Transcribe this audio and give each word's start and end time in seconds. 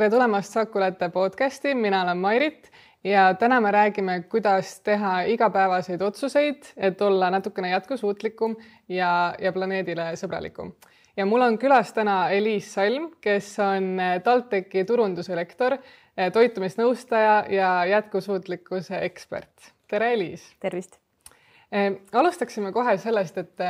tere 0.00 0.08
tulemast 0.14 0.54
Saku 0.54 0.80
Latte 0.80 1.10
podcasti, 1.12 1.74
mina 1.76 1.98
olen 2.02 2.16
Mairit 2.18 2.70
ja 3.04 3.34
täna 3.34 3.58
me 3.60 3.68
räägime, 3.70 4.22
kuidas 4.32 4.78
teha 4.80 5.26
igapäevaseid 5.28 6.00
otsuseid, 6.00 6.70
et 6.76 7.02
olla 7.04 7.28
natukene 7.30 7.68
jätkusuutlikum 7.70 8.54
ja, 8.88 9.34
ja 9.38 9.52
planeedile 9.52 10.06
sõbralikum. 10.16 10.72
ja 11.16 11.26
mul 11.28 11.44
on 11.44 11.58
külas 11.60 11.92
täna 11.92 12.30
Eliis 12.32 12.72
Salm, 12.74 13.10
kes 13.20 13.58
on 13.60 14.00
TalTechi 14.24 14.86
turunduse 14.88 15.36
lektor, 15.36 15.76
toitumisnõustaja 16.32 17.44
ja 17.52 17.70
jätkusuutlikkuse 17.92 19.04
ekspert. 19.04 19.72
tere, 19.88 20.14
Eliis! 20.14 20.54
tervist! 20.60 20.96
alustaksime 22.12 22.72
kohe 22.72 22.96
sellest, 22.96 23.38
et 23.38 23.68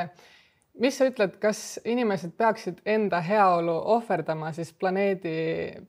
mis 0.80 0.98
sa 0.98 1.08
ütled, 1.10 1.36
kas 1.42 1.80
inimesed 1.84 2.32
peaksid 2.40 2.80
enda 2.88 3.20
heaolu 3.24 3.74
ohverdama 3.96 4.52
siis 4.56 4.72
planeedi, 4.72 5.34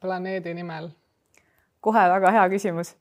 planeedi 0.02 0.54
nimel? 0.54 0.92
kohe 1.82 2.02
väga 2.10 2.32
hea 2.36 2.44
küsimus. 2.52 2.94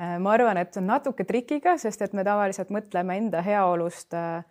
Äh, 0.00 0.16
ma 0.18 0.32
arvan, 0.34 0.58
et 0.58 0.72
see 0.74 0.80
on 0.82 0.88
natuke 0.90 1.24
trikiga, 1.28 1.76
sest 1.78 2.02
et 2.02 2.14
me 2.16 2.24
tavaliselt 2.26 2.72
mõtleme 2.74 3.14
enda 3.20 3.42
heaolust 3.44 4.16
äh, 4.18 4.42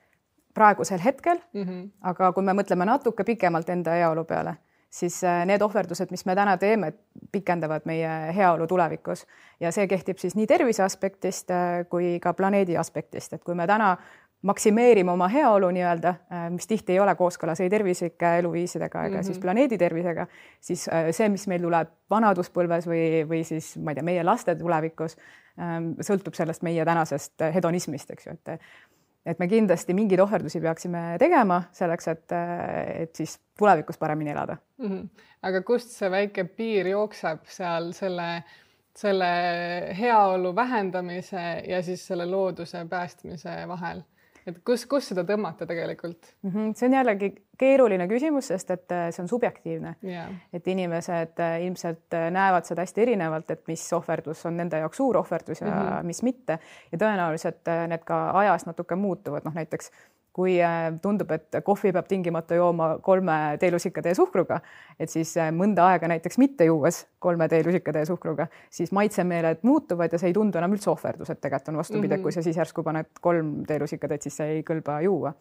praegusel 0.55 1.01
hetkel 1.03 1.39
mm, 1.53 1.63
-hmm. 1.63 1.87
aga 2.11 2.31
kui 2.31 2.43
me 2.43 2.53
mõtleme 2.55 2.85
natuke 2.85 3.23
pikemalt 3.27 3.69
enda 3.69 3.97
heaolu 3.97 4.23
peale, 4.29 4.55
siis 4.89 5.23
äh, 5.23 5.41
need 5.45 5.61
ohverdused, 5.61 6.11
mis 6.11 6.25
me 6.25 6.35
täna 6.35 6.57
teeme, 6.57 6.93
pikendavad 7.31 7.81
meie 7.85 8.33
heaolu 8.35 8.67
tulevikus 8.67 9.25
ja 9.59 9.71
see 9.71 9.87
kehtib 9.87 10.17
siis 10.17 10.35
nii 10.35 10.47
tervise 10.47 10.83
aspektist 10.83 11.49
kui 11.89 12.19
ka 12.19 12.33
planeedi 12.33 12.77
aspektist, 12.77 13.33
et 13.33 13.43
kui 13.43 13.55
me 13.55 13.67
täna 13.67 13.97
maksimeerima 14.41 15.13
oma 15.13 15.27
heaolu 15.27 15.69
nii-öelda, 15.75 16.13
äh, 16.33 16.47
mis 16.53 16.67
tihti 16.67 16.95
ei 16.95 16.99
ole 16.99 17.13
kooskõlas 17.15 17.61
ei 17.61 17.69
tervislike 17.69 18.37
eluviisidega 18.39 19.03
ega 19.05 19.15
mm 19.15 19.19
-hmm. 19.19 19.25
siis 19.25 19.39
planeedi 19.39 19.77
tervisega, 19.77 20.27
siis 20.59 20.87
äh, 20.89 21.11
see, 21.11 21.29
mis 21.29 21.47
meil 21.47 21.61
tuleb 21.61 21.89
vanaduspõlves 22.09 22.87
või, 22.87 23.03
või 23.29 23.43
siis 23.43 23.75
ma 23.77 23.91
ei 23.91 23.99
tea, 23.99 24.03
meie 24.03 24.23
laste 24.23 24.55
tulevikus, 24.55 25.17
ähm, 25.59 25.93
sõltub 26.01 26.33
sellest 26.33 26.61
meie 26.61 26.85
tänasest 26.85 27.45
hedonismist, 27.53 28.11
eks 28.11 28.27
ju, 28.27 28.33
et 28.33 28.59
et 29.25 29.39
me 29.39 29.47
kindlasti 29.47 29.93
mingeid 29.93 30.19
ohverdusi 30.19 30.59
peaksime 30.61 31.15
tegema 31.19 31.63
selleks, 31.71 32.07
et, 32.07 32.31
et 32.95 33.15
siis 33.15 33.39
tulevikus 33.57 33.97
paremini 33.97 34.31
elada 34.31 34.57
mm. 34.77 34.87
-hmm. 34.87 35.09
aga 35.41 35.61
kust 35.61 35.89
see 35.89 36.11
väike 36.11 36.43
piir 36.43 36.87
jookseb 36.87 37.45
seal 37.45 37.91
selle 37.93 38.43
selle 38.95 39.25
heaolu 39.99 40.55
vähendamise 40.55 41.63
ja 41.67 41.83
siis 41.83 42.07
selle 42.07 42.25
looduse 42.25 42.85
päästmise 42.89 43.67
vahel? 43.67 44.01
Et 44.47 44.59
kus, 44.65 44.85
kus 44.89 45.11
seda 45.11 45.23
tõmmata 45.27 45.67
tegelikult 45.69 46.33
mm? 46.41 46.51
-hmm. 46.51 46.73
see 46.77 46.87
on 46.87 46.95
jällegi 46.97 47.31
keeruline 47.61 48.07
küsimus, 48.09 48.47
sest 48.51 48.71
et 48.73 48.95
äh, 48.95 49.09
see 49.13 49.23
on 49.23 49.29
subjektiivne 49.29 49.95
yeah.. 50.03 50.31
et 50.53 50.67
inimesed 50.67 51.39
äh, 51.39 51.57
ilmselt 51.65 52.17
äh, 52.17 52.29
näevad 52.33 52.65
seda 52.69 52.85
hästi 52.85 53.05
erinevalt, 53.05 53.51
et 53.51 53.67
mis 53.67 53.83
ohverdus 53.93 54.45
on 54.49 54.57
nende 54.57 54.81
jaoks 54.81 54.97
suur 54.97 55.17
ohverdus 55.17 55.61
ja 55.61 55.67
mm 55.67 55.73
-hmm. 55.73 56.09
mis 56.13 56.23
mitte 56.23 56.59
ja 56.91 56.97
tõenäoliselt 56.97 57.71
need 57.87 58.03
ka 58.05 58.23
ajas 58.39 58.65
natuke 58.65 58.95
muutuvad, 58.95 59.45
noh 59.45 59.53
näiteks 59.53 59.91
kui 60.33 60.55
äh, 60.63 60.93
tundub, 61.03 61.31
et 61.35 61.59
kohvi 61.65 61.91
peab 61.91 62.07
tingimata 62.07 62.55
jooma 62.55 62.93
kolme 63.03 63.37
teelusikatäie 63.59 64.15
suhkruga, 64.15 64.61
et 64.99 65.11
siis 65.11 65.33
äh, 65.37 65.51
mõnda 65.55 65.89
aega 65.91 66.07
näiteks 66.11 66.39
mitte 66.39 66.67
juues 66.69 67.03
kolme 67.19 67.49
teelusikatäie 67.51 68.07
suhkruga, 68.07 68.47
siis 68.71 68.93
maitsemeeled 68.95 69.65
muutuvad 69.67 70.13
ja 70.13 70.21
see 70.21 70.31
ei 70.31 70.37
tundu 70.37 70.61
enam 70.61 70.77
üldse 70.77 70.91
ohverdus, 70.93 71.33
et 71.33 71.41
tegelikult 71.41 71.73
on 71.73 71.81
vastupidi 71.83 72.07
mm, 72.07 72.19
-hmm. 72.19 72.23
kui 72.23 72.31
sa 72.31 72.41
siis 72.41 72.57
järsku 72.57 72.83
paned 72.83 73.11
kolm 73.21 73.63
teelusikatäit, 73.67 74.21
siis 74.21 74.37
see 74.37 74.57
ei 74.57 74.63
kõlba 74.67 75.01
juua. 75.03 75.33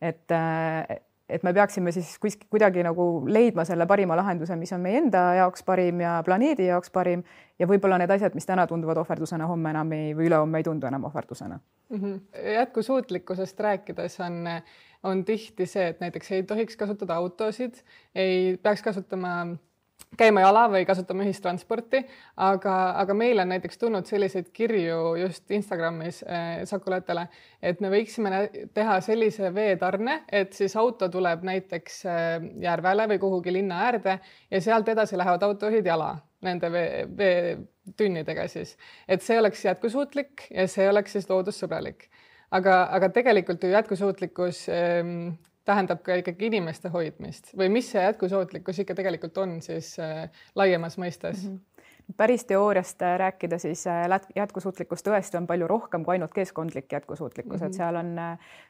et 0.00 0.30
äh, 0.32 1.00
et 1.30 1.44
me 1.46 1.52
peaksime 1.54 1.92
siis 1.94 2.12
kuskil 2.22 2.48
kuidagi 2.50 2.82
nagu 2.86 3.06
leidma 3.26 3.64
selle 3.68 3.86
parima 3.90 4.16
lahenduse, 4.18 4.56
mis 4.56 4.72
on 4.76 4.82
meie 4.84 4.98
enda 5.00 5.22
jaoks 5.38 5.64
parim 5.66 6.02
ja 6.04 6.18
planeedi 6.26 6.66
jaoks 6.68 6.92
parim 6.94 7.24
ja 7.58 7.68
võib-olla 7.70 7.98
need 8.00 8.12
asjad, 8.14 8.34
mis 8.34 8.48
täna 8.48 8.66
tunduvad 8.70 9.00
ohverdusena, 9.02 9.48
homme 9.50 9.72
enam 9.74 9.92
ei 9.96 10.12
või 10.16 10.30
ülehomme 10.30 10.60
ei 10.60 10.66
tundu 10.66 10.88
enam 10.90 11.08
ohverdusena 11.08 11.58
mm. 11.58 11.98
-hmm. 11.98 12.20
jätkusuutlikkusest 12.54 13.60
rääkides 13.60 14.20
on, 14.20 14.44
on 15.02 15.24
tihti 15.24 15.66
see, 15.66 15.88
et 15.94 16.00
näiteks 16.00 16.32
ei 16.32 16.42
tohiks 16.42 16.76
kasutada 16.76 17.14
autosid, 17.14 17.82
ei 18.14 18.56
peaks 18.62 18.82
kasutama 18.82 19.34
käima 20.18 20.42
jala 20.44 20.64
või 20.72 20.84
kasutama 20.88 21.24
ühistransporti, 21.24 22.02
aga, 22.44 22.76
aga 23.00 23.14
meil 23.16 23.40
on 23.42 23.52
näiteks 23.54 23.78
tulnud 23.80 24.08
selliseid 24.08 24.50
kirju 24.52 25.14
just 25.20 25.50
Instagramis 25.54 26.22
äh, 26.26 26.62
Sakulatele, 26.68 27.26
et 27.62 27.80
me 27.80 27.90
võiksime 27.92 28.42
teha 28.74 28.98
sellise 29.04 29.52
veetarne, 29.54 30.22
et 30.28 30.52
siis 30.56 30.76
auto 30.80 31.08
tuleb 31.12 31.44
näiteks 31.46 32.00
äh, 32.06 32.48
Järvele 32.62 33.08
või 33.14 33.20
kuhugi 33.22 33.54
linna 33.54 33.84
äärde 33.88 34.18
ja 34.50 34.60
sealt 34.60 34.88
edasi 34.88 35.18
lähevad 35.18 35.46
autojuhid 35.46 35.86
jala 35.86 36.14
nende 36.44 36.72
vee, 36.72 37.04
veetünnidega 37.16 38.48
siis, 38.48 38.76
et 39.08 39.22
see 39.22 39.38
oleks 39.40 39.64
jätkusuutlik 39.64 40.48
ja 40.50 40.66
see 40.68 40.88
oleks 40.88 41.16
siis 41.16 41.28
loodussõbralik. 41.30 42.08
aga, 42.50 42.82
aga 42.96 43.08
tegelikult 43.14 43.62
ju 43.62 43.70
jätkusuutlikkus 43.70 44.66
ähm, 44.74 45.28
tähendab 45.70 46.04
ka 46.06 46.18
ikkagi 46.20 46.50
inimeste 46.50 46.92
hoidmist 46.92 47.54
või 47.58 47.70
mis 47.72 47.90
see 47.94 48.04
jätkusuutlikkus 48.04 48.82
ikka 48.82 48.98
tegelikult 48.98 49.38
on 49.42 49.58
siis 49.64 49.94
äh, 50.02 50.26
laiemas 50.58 50.98
mõistes 51.00 51.44
mm? 51.46 51.50
-hmm 51.50 51.69
päris 52.16 52.44
teooriast 52.44 53.02
äh, 53.02 53.18
rääkida, 53.18 53.58
siis 53.58 53.86
äh, 53.86 54.20
jätkusuutlikkus 54.36 55.02
tõesti 55.06 55.38
on 55.38 55.46
palju 55.46 55.68
rohkem 55.68 56.04
kui 56.04 56.16
ainult 56.16 56.34
keskkondlik 56.34 56.92
jätkusuutlikkus 56.92 57.60
mm, 57.60 57.64
-hmm. 57.64 57.66
et 57.66 57.72
mhm. 57.72 57.76
seal 57.76 57.96
on 57.96 58.14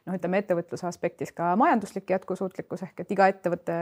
noh, 0.07 0.15
ütleme 0.15 0.39
ettevõtluse 0.39 0.87
aspektis 0.87 1.33
ka 1.33 1.57
majanduslik 1.57 2.11
jätkusuutlikkus 2.11 2.83
ehk 2.83 3.01
et 3.01 3.11
iga 3.11 3.29
ettevõtte 3.29 3.77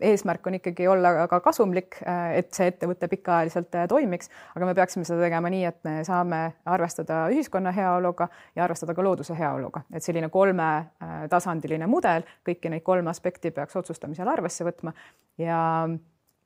eesmärk 0.00 0.46
on 0.46 0.54
ikkagi 0.54 0.88
olla 0.88 1.26
ka 1.28 1.40
kasumlik, 1.40 1.96
et 2.34 2.54
see 2.54 2.66
ettevõte 2.66 3.08
pikaajaliselt 3.08 3.76
toimiks, 3.88 4.30
aga 4.56 4.66
me 4.66 4.74
peaksime 4.74 5.04
seda 5.06 5.22
tegema 5.22 5.50
nii, 5.50 5.64
et 5.64 5.78
me 5.86 5.94
saame 6.04 6.40
arvestada 6.66 7.24
ühiskonna 7.30 7.72
heaoluga 7.72 8.28
ja 8.56 8.64
arvestada 8.64 8.94
ka 8.94 9.04
looduse 9.04 9.36
heaoluga, 9.38 9.84
et 9.92 10.02
selline 10.02 10.28
kolmetasandiline 10.34 11.86
mudel, 11.86 12.26
kõiki 12.48 12.72
neid 12.72 12.82
kolme 12.82 13.10
aspekti 13.10 13.54
peaks 13.54 13.76
otsustamisel 13.76 14.28
arvesse 14.28 14.66
võtma 14.66 14.94
ja 15.38 15.60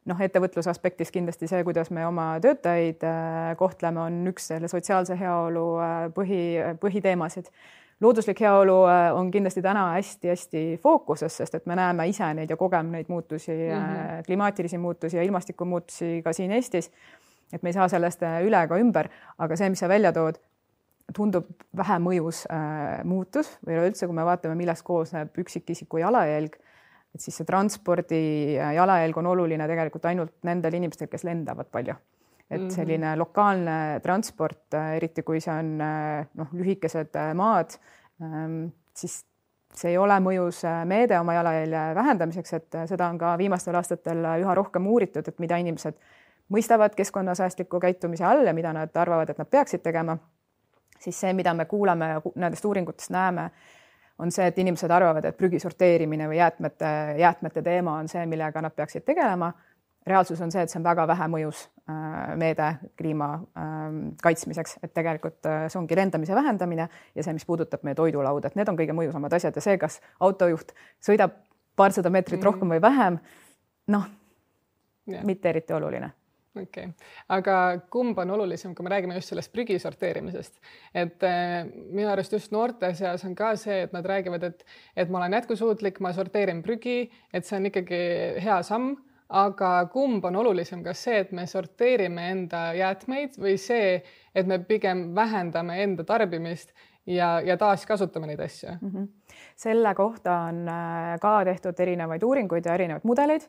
noh, 0.07 0.21
ettevõtluse 0.21 0.71
aspektis 0.71 1.11
kindlasti 1.15 1.49
see, 1.51 1.65
kuidas 1.67 1.91
me 1.95 2.07
oma 2.07 2.31
töötajaid 2.45 3.05
äh, 3.07 3.51
kohtleme, 3.59 4.01
on 4.07 4.23
üks 4.31 4.51
selle 4.53 4.71
sotsiaalse 4.71 5.19
heaolu 5.19 5.67
äh, 5.83 5.99
põhi, 6.15 6.41
põhiteemasid. 6.81 7.51
looduslik 8.01 8.41
heaolu 8.41 8.77
äh, 8.87 9.09
on 9.15 9.31
kindlasti 9.31 9.63
täna 9.63 9.89
hästi-hästi 9.97 10.65
fookuses, 10.83 11.37
sest 11.37 11.55
et 11.55 11.67
me 11.67 11.77
näeme 11.77 12.09
ise 12.09 12.33
neid 12.35 12.51
ja 12.51 12.57
kogeme 12.57 12.97
neid 12.97 13.09
muutusi 13.09 13.53
mm, 13.53 13.87
-hmm. 13.87 14.27
klimaatilisi 14.27 14.79
muutusi 14.79 15.17
ja 15.17 15.23
ilmastikumuutusi 15.23 16.21
ka 16.25 16.33
siin 16.33 16.53
Eestis. 16.53 16.91
et 17.53 17.63
me 17.63 17.69
ei 17.69 17.73
saa 17.73 17.89
sellest 17.89 18.23
üle 18.45 18.63
ega 18.63 18.77
ümber, 18.77 19.09
aga 19.39 19.57
see, 19.57 19.71
mis 19.71 19.81
sa 19.81 19.89
välja 19.89 20.13
tood, 20.13 20.37
tundub 21.17 21.47
vähe 21.77 21.99
mõjus 22.03 22.43
äh, 22.53 23.05
muutus 23.05 23.55
või 23.65 23.79
üleüldse, 23.79 24.07
kui 24.07 24.17
me 24.17 24.25
vaatame, 24.25 24.55
millest 24.59 24.85
koosneb 24.85 25.39
üksikisiku 25.39 26.03
jalajälg 26.03 26.59
et 27.15 27.25
siis 27.25 27.41
see 27.41 27.49
transpordi 27.49 28.21
jalajälg 28.57 29.17
on 29.19 29.31
oluline 29.33 29.67
tegelikult 29.71 30.05
ainult 30.11 30.35
nendel 30.49 30.79
inimestel, 30.79 31.11
kes 31.11 31.25
lendavad 31.25 31.71
palju. 31.73 31.97
et 32.49 32.63
mhm. 32.63 32.71
selline 32.73 33.17
lokaalne 33.21 34.01
transport, 34.01 34.73
eriti 34.97 35.23
kui 35.23 35.41
see 35.45 35.53
on 35.53 35.75
noh, 35.77 36.53
lühikesed 36.57 37.19
maad, 37.37 37.75
ähm, 38.25 38.71
siis 38.97 39.19
see 39.77 39.93
ei 39.93 39.99
ole 40.01 40.17
mõjus 40.25 40.63
meede 40.89 41.19
oma 41.21 41.35
jalajälje 41.37 41.83
vähendamiseks, 41.95 42.55
et 42.57 42.79
seda 42.89 43.11
on 43.13 43.19
ka 43.21 43.35
viimastel 43.39 43.77
aastatel 43.77 44.25
üha 44.41 44.55
rohkem 44.57 44.87
uuritud, 44.89 45.29
et 45.29 45.45
mida 45.45 45.59
inimesed 45.61 45.99
mõistavad 46.53 46.97
keskkonnasäästliku 46.97 47.81
käitumise 47.81 48.25
all 48.25 48.47
ja 48.47 48.55
mida 48.57 48.73
nad 48.73 48.97
arvavad, 48.97 49.31
et 49.31 49.39
nad 49.39 49.51
peaksid 49.51 49.85
tegema, 49.85 50.17
siis 51.01 51.21
see, 51.21 51.33
mida 51.37 51.55
me 51.55 51.69
kuulame 51.69 52.15
nendest 52.35 52.65
uuringutest 52.65 53.13
näeme, 53.15 53.51
on 54.19 54.33
see, 54.35 54.47
et 54.51 54.59
inimesed 54.59 54.91
arvavad, 54.91 55.25
et 55.29 55.37
prügi 55.39 55.61
sorteerimine 55.63 56.29
või 56.29 56.41
jäätmete, 56.41 56.93
jäätmete 57.21 57.63
teema 57.63 57.99
on 58.03 58.09
see, 58.11 58.25
millega 58.27 58.63
nad 58.63 58.75
peaksid 58.75 59.07
tegelema. 59.07 59.53
reaalsus 60.09 60.41
on 60.41 60.53
see, 60.53 60.63
et 60.63 60.71
see 60.71 60.79
on 60.81 60.85
väga 60.85 61.05
vähe 61.07 61.27
mõjus 61.29 61.67
äh, 61.91 62.37
meede 62.41 62.69
kliima 62.97 63.33
ähm, 63.61 63.99
kaitsmiseks, 64.23 64.79
et 64.83 64.95
tegelikult 64.95 65.47
äh, 65.47 65.67
see 65.69 65.79
ongi 65.79 65.97
lendamise 65.97 66.35
vähendamine 66.35 66.89
ja 67.15 67.23
see, 67.23 67.33
mis 67.37 67.45
puudutab 67.45 67.85
meie 67.85 67.95
toidulauda, 67.95 68.49
et 68.49 68.57
need 68.57 68.69
on 68.69 68.79
kõige 68.79 68.97
mõjusamad 68.97 69.37
asjad 69.37 69.57
ja 69.57 69.65
see, 69.65 69.77
kas 69.79 70.01
autojuht 70.21 70.73
sõidab 71.05 71.37
paarsada 71.77 72.11
meetrit 72.11 72.41
-hmm. 72.41 72.45
rohkem 72.45 72.73
või 72.73 72.81
vähem, 72.83 73.19
noh 73.87 74.09
mitte 75.25 75.49
eriti 75.49 75.73
oluline 75.73 76.11
okei 76.63 76.91
okay., 76.91 77.09
aga 77.35 77.57
kumb 77.93 78.19
on 78.19 78.31
olulisem, 78.37 78.75
kui 78.75 78.87
me 78.87 78.93
räägime 78.93 79.19
just 79.19 79.33
sellest 79.33 79.53
prügi 79.55 79.79
sorteerimisest, 79.83 80.61
et 80.95 81.27
äh, 81.27 81.65
minu 81.91 82.09
arust 82.13 82.37
just 82.37 82.53
noorte 82.55 82.93
seas 82.99 83.25
on 83.29 83.35
ka 83.39 83.55
see, 83.61 83.83
et 83.87 83.93
nad 83.97 84.07
räägivad, 84.07 84.49
et, 84.51 84.65
et 84.97 85.11
ma 85.11 85.23
olen 85.23 85.39
jätkusuutlik, 85.39 86.01
ma 86.05 86.13
sorteerin 86.17 86.63
prügi, 86.67 87.01
et 87.33 87.47
see 87.47 87.59
on 87.61 87.71
ikkagi 87.71 88.03
hea 88.45 88.61
samm, 88.67 88.97
aga 89.29 89.73
kumb 89.93 90.25
on 90.25 90.37
olulisem, 90.41 90.83
kas 90.85 91.03
see, 91.05 91.19
et 91.25 91.33
me 91.37 91.45
sorteerime 91.47 92.31
enda 92.33 92.71
jäätmeid 92.77 93.37
või 93.41 93.59
see, 93.61 93.99
et 94.35 94.49
me 94.49 94.61
pigem 94.65 95.11
vähendame 95.17 95.83
enda 95.85 96.07
tarbimist 96.09 96.73
ja, 97.09 97.41
ja 97.45 97.57
taaskasutame 97.57 98.27
neid 98.27 98.41
asju 98.41 98.71
mm? 98.81 98.91
-hmm. 98.91 99.09
selle 99.57 99.95
kohta 99.95 100.39
on 100.49 100.69
äh, 100.69 101.19
ka 101.21 101.45
tehtud 101.45 101.81
erinevaid 101.81 102.23
uuringuid 102.23 102.67
ja 102.67 102.75
erinevaid 102.75 103.05
mudeleid 103.05 103.49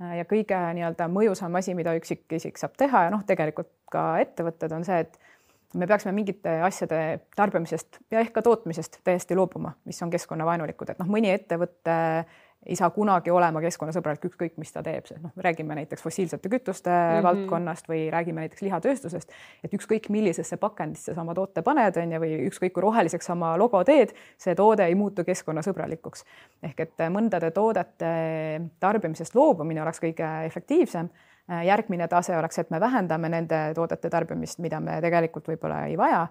ja 0.00 0.24
kõige 0.28 0.58
nii-öelda 0.76 1.08
mõjusam 1.12 1.56
asi, 1.60 1.74
mida 1.76 1.94
üksikisik 1.98 2.60
saab 2.60 2.76
teha 2.80 3.06
ja 3.06 3.12
noh, 3.12 3.24
tegelikult 3.28 3.70
ka 3.92 4.04
ettevõtted 4.22 4.72
on 4.72 4.86
see, 4.86 5.02
et 5.04 5.18
me 5.74 5.86
peaksime 5.86 6.14
mingite 6.16 6.56
asjade 6.66 7.00
tarbimisest 7.36 8.00
ja 8.10 8.22
ehk 8.24 8.32
ka 8.34 8.42
tootmisest 8.46 9.00
täiesti 9.06 9.36
loobuma, 9.38 9.74
mis 9.86 10.00
on 10.02 10.10
keskkonnavaenulikud, 10.12 10.94
et 10.94 11.02
noh, 11.02 11.10
mõni 11.10 11.32
ettevõte 11.34 11.96
ei 12.66 12.76
saa 12.76 12.90
kunagi 12.92 13.32
olema 13.32 13.60
keskkonnasõbralik, 13.64 14.26
ükskõik 14.28 14.58
mis 14.60 14.72
ta 14.72 14.82
teeb, 14.84 15.06
noh, 15.22 15.32
räägime 15.40 15.74
näiteks 15.78 16.02
fossiilsete 16.04 16.48
kütuste 16.52 16.90
mm 16.90 16.96
-hmm. 16.96 17.22
valdkonnast 17.22 17.88
või 17.88 18.02
räägime 18.12 18.44
näiteks 18.44 18.62
lihatööstusest, 18.62 19.32
et 19.64 19.74
ükskõik 19.74 20.10
millisesse 20.12 20.56
pakendisse 20.56 21.14
sa 21.14 21.22
oma 21.22 21.34
toote 21.34 21.62
paned, 21.62 21.96
on 21.96 22.12
ju, 22.12 22.20
või 22.20 22.36
ükskõik 22.50 22.72
kui 22.76 22.82
roheliseks 22.82 23.30
oma 23.30 23.56
logo 23.58 23.84
teed, 23.84 24.12
see 24.38 24.54
toode 24.54 24.84
ei 24.84 24.94
muutu 24.94 25.24
keskkonnasõbralikuks. 25.24 26.24
ehk 26.62 26.80
et 26.80 26.98
mõndade 27.08 27.50
toodete 27.50 28.60
tarbimisest 28.80 29.34
loobumine 29.34 29.82
oleks 29.82 30.00
kõige 30.00 30.44
efektiivsem 30.44 31.08
järgmine 31.64 32.08
tase 32.08 32.36
oleks, 32.38 32.58
et 32.58 32.70
me 32.70 32.80
vähendame 32.80 33.28
nende 33.28 33.72
toodete 33.74 34.10
tarbimist, 34.10 34.58
mida 34.58 34.80
me 34.80 35.00
tegelikult 35.00 35.48
võib-olla 35.48 35.86
ei 35.86 35.96
vaja 35.98 36.26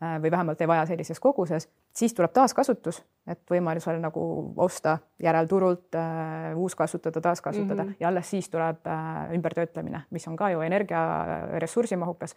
või 0.00 0.30
vähemalt 0.30 0.60
ei 0.60 0.68
vaja 0.68 0.86
sellises 0.86 1.20
koguses, 1.20 1.68
siis 1.92 2.14
tuleb 2.16 2.32
taaskasutus, 2.32 3.02
et 3.28 3.40
võimalusel 3.50 4.00
nagu 4.00 4.22
osta 4.56 4.98
järelturult, 5.22 5.94
äh, 5.94 6.56
uuskasutada, 6.56 7.20
taaskasutada 7.20 7.84
mm 7.84 7.88
-hmm. 7.88 8.00
ja 8.00 8.08
alles 8.08 8.30
siis 8.30 8.48
tuleb 8.50 8.86
äh, 8.86 9.34
ümbertöötlemine, 9.34 10.02
mis 10.10 10.28
on 10.28 10.36
ka 10.36 10.50
ju 10.50 10.60
energia 10.60 11.26
ressursimahukas. 11.58 12.36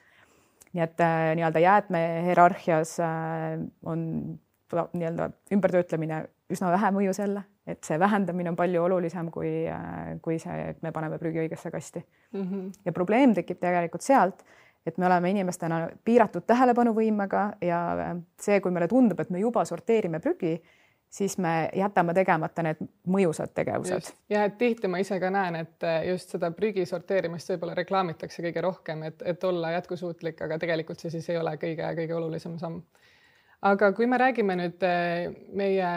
nii 0.74 0.84
et 0.84 0.98
nii-öelda 1.36 1.60
jäätmehierarhias 1.60 2.98
on 3.86 4.00
nii-öelda 4.94 5.30
ümbertöötlemine 5.52 6.26
üsna 6.50 6.72
vähe 6.72 6.90
mõju 6.92 7.14
selle, 7.14 7.44
et 7.68 7.84
see 7.84 8.00
vähendamine 8.00 8.50
on 8.50 8.56
palju 8.56 8.84
olulisem 8.84 9.30
kui, 9.32 9.52
kui 10.22 10.40
see, 10.40 10.70
et 10.70 10.82
me 10.82 10.92
paneme 10.92 11.20
prügi 11.22 11.40
õigesse 11.40 11.72
kasti 11.72 12.06
mm. 12.32 12.42
-hmm. 12.42 12.72
ja 12.86 12.92
probleem 12.92 13.34
tekib 13.34 13.60
tegelikult 13.60 14.02
sealt 14.02 14.44
et 14.86 14.98
me 14.98 15.06
oleme 15.08 15.30
inimestena 15.32 15.88
piiratud 16.06 16.46
tähelepanuvõimega 16.48 17.44
ja 17.62 17.82
see, 18.42 18.60
kui 18.62 18.72
meile 18.72 18.88
tundub, 18.92 19.20
et 19.20 19.30
me 19.32 19.40
juba 19.40 19.64
sorteerime 19.66 20.20
prügi, 20.24 20.58
siis 21.14 21.38
me 21.38 21.70
jätame 21.78 22.14
tegemata 22.14 22.64
need 22.66 22.82
mõjusad 23.08 23.54
tegevused. 23.54 24.10
ja 24.34 24.44
et 24.48 24.58
tihti 24.58 24.90
ma 24.90 25.00
ise 25.04 25.20
ka 25.22 25.30
näen, 25.34 25.60
et 25.62 25.86
just 26.10 26.34
seda 26.34 26.50
prügi 26.52 26.88
sorteerimist 26.90 27.54
võib-olla 27.54 27.78
reklaamitakse 27.78 28.44
kõige 28.48 28.64
rohkem, 28.66 29.04
et, 29.10 29.22
et 29.26 29.44
olla 29.44 29.76
jätkusuutlik, 29.78 30.42
aga 30.42 30.58
tegelikult 30.60 31.04
see 31.04 31.14
siis 31.14 31.30
ei 31.30 31.38
ole 31.38 31.56
kõige-kõige 31.62 32.18
olulisem 32.18 32.58
samm. 32.60 32.82
aga 33.62 33.92
kui 33.94 34.10
me 34.10 34.18
räägime 34.18 34.58
nüüd 34.60 34.88
eh, 34.90 35.30
meie 35.54 35.92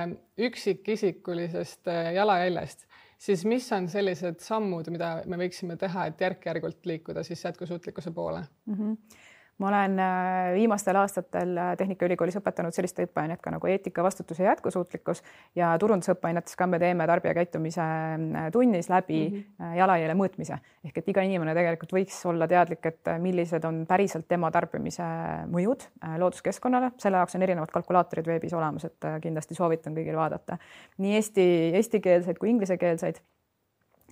üksikisikulisest 0.51 1.89
eh, 1.89 2.13
jalajäljest, 2.21 2.86
siis 3.19 3.45
mis 3.45 3.69
on 3.73 3.89
sellised 3.89 4.41
sammud, 4.45 4.91
mida 4.93 5.23
me 5.27 5.39
võiksime 5.41 5.77
teha, 5.81 6.07
et 6.11 6.21
järk-järgult 6.21 6.87
liikuda 6.87 7.25
siis 7.27 7.45
jätkusuutlikkuse 7.45 8.11
poole 8.11 8.45
mm? 8.67 8.75
-hmm 8.75 9.25
ma 9.59 9.69
olen 9.69 9.99
äh, 9.99 10.55
viimastel 10.55 10.97
aastatel 11.01 11.57
äh, 11.57 11.71
Tehnikaülikoolis 11.81 12.37
õpetanud 12.41 12.77
sellist 12.77 12.99
õppeainet 13.01 13.41
ka 13.41 13.53
nagu 13.55 13.69
eetika, 13.71 14.05
vastutus 14.05 14.41
ja 14.43 14.51
jätkusuutlikkus 14.51 15.23
ja 15.57 15.71
turundusõppeainetes 15.81 16.59
ka 16.61 16.69
me 16.69 16.81
teeme 16.83 17.07
tarbijakäitumise 17.09 17.85
äh, 17.85 18.51
tunnis 18.53 18.91
läbi 18.93 19.23
mm 19.31 19.39
-hmm. 19.39 19.77
jalajälje 19.79 20.19
mõõtmise 20.21 20.59
ehk 20.85 20.99
et 20.99 21.09
iga 21.09 21.25
inimene 21.25 21.55
tegelikult 21.57 21.93
võiks 21.97 22.19
olla 22.29 22.49
teadlik, 22.49 22.85
et 22.87 23.13
millised 23.21 23.65
on 23.65 23.87
päriselt 23.89 24.29
tema 24.29 24.51
tarbimise 24.51 25.05
mõjud 25.51 25.89
looduskeskkonnale, 26.19 26.93
selle 26.99 27.17
jaoks 27.17 27.35
on 27.35 27.43
erinevad 27.43 27.73
kalkulaatorid 27.73 28.27
veebis 28.27 28.53
olemas, 28.53 28.85
et 28.85 29.09
kindlasti 29.23 29.55
soovitan 29.55 29.95
kõigil 29.95 30.17
vaadata 30.17 30.59
nii 30.99 31.15
eesti, 31.15 31.47
eestikeelseid 31.75 32.39
kui 32.39 32.51
inglisekeelseid. 32.51 33.17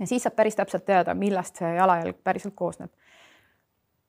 ja 0.01 0.07
siis 0.07 0.23
saab 0.23 0.35
päris 0.35 0.57
täpselt 0.57 0.85
teada, 0.85 1.15
millest 1.15 1.57
see 1.57 1.75
jalajälg 1.75 2.17
päriselt 2.25 2.55
koosneb 2.55 2.91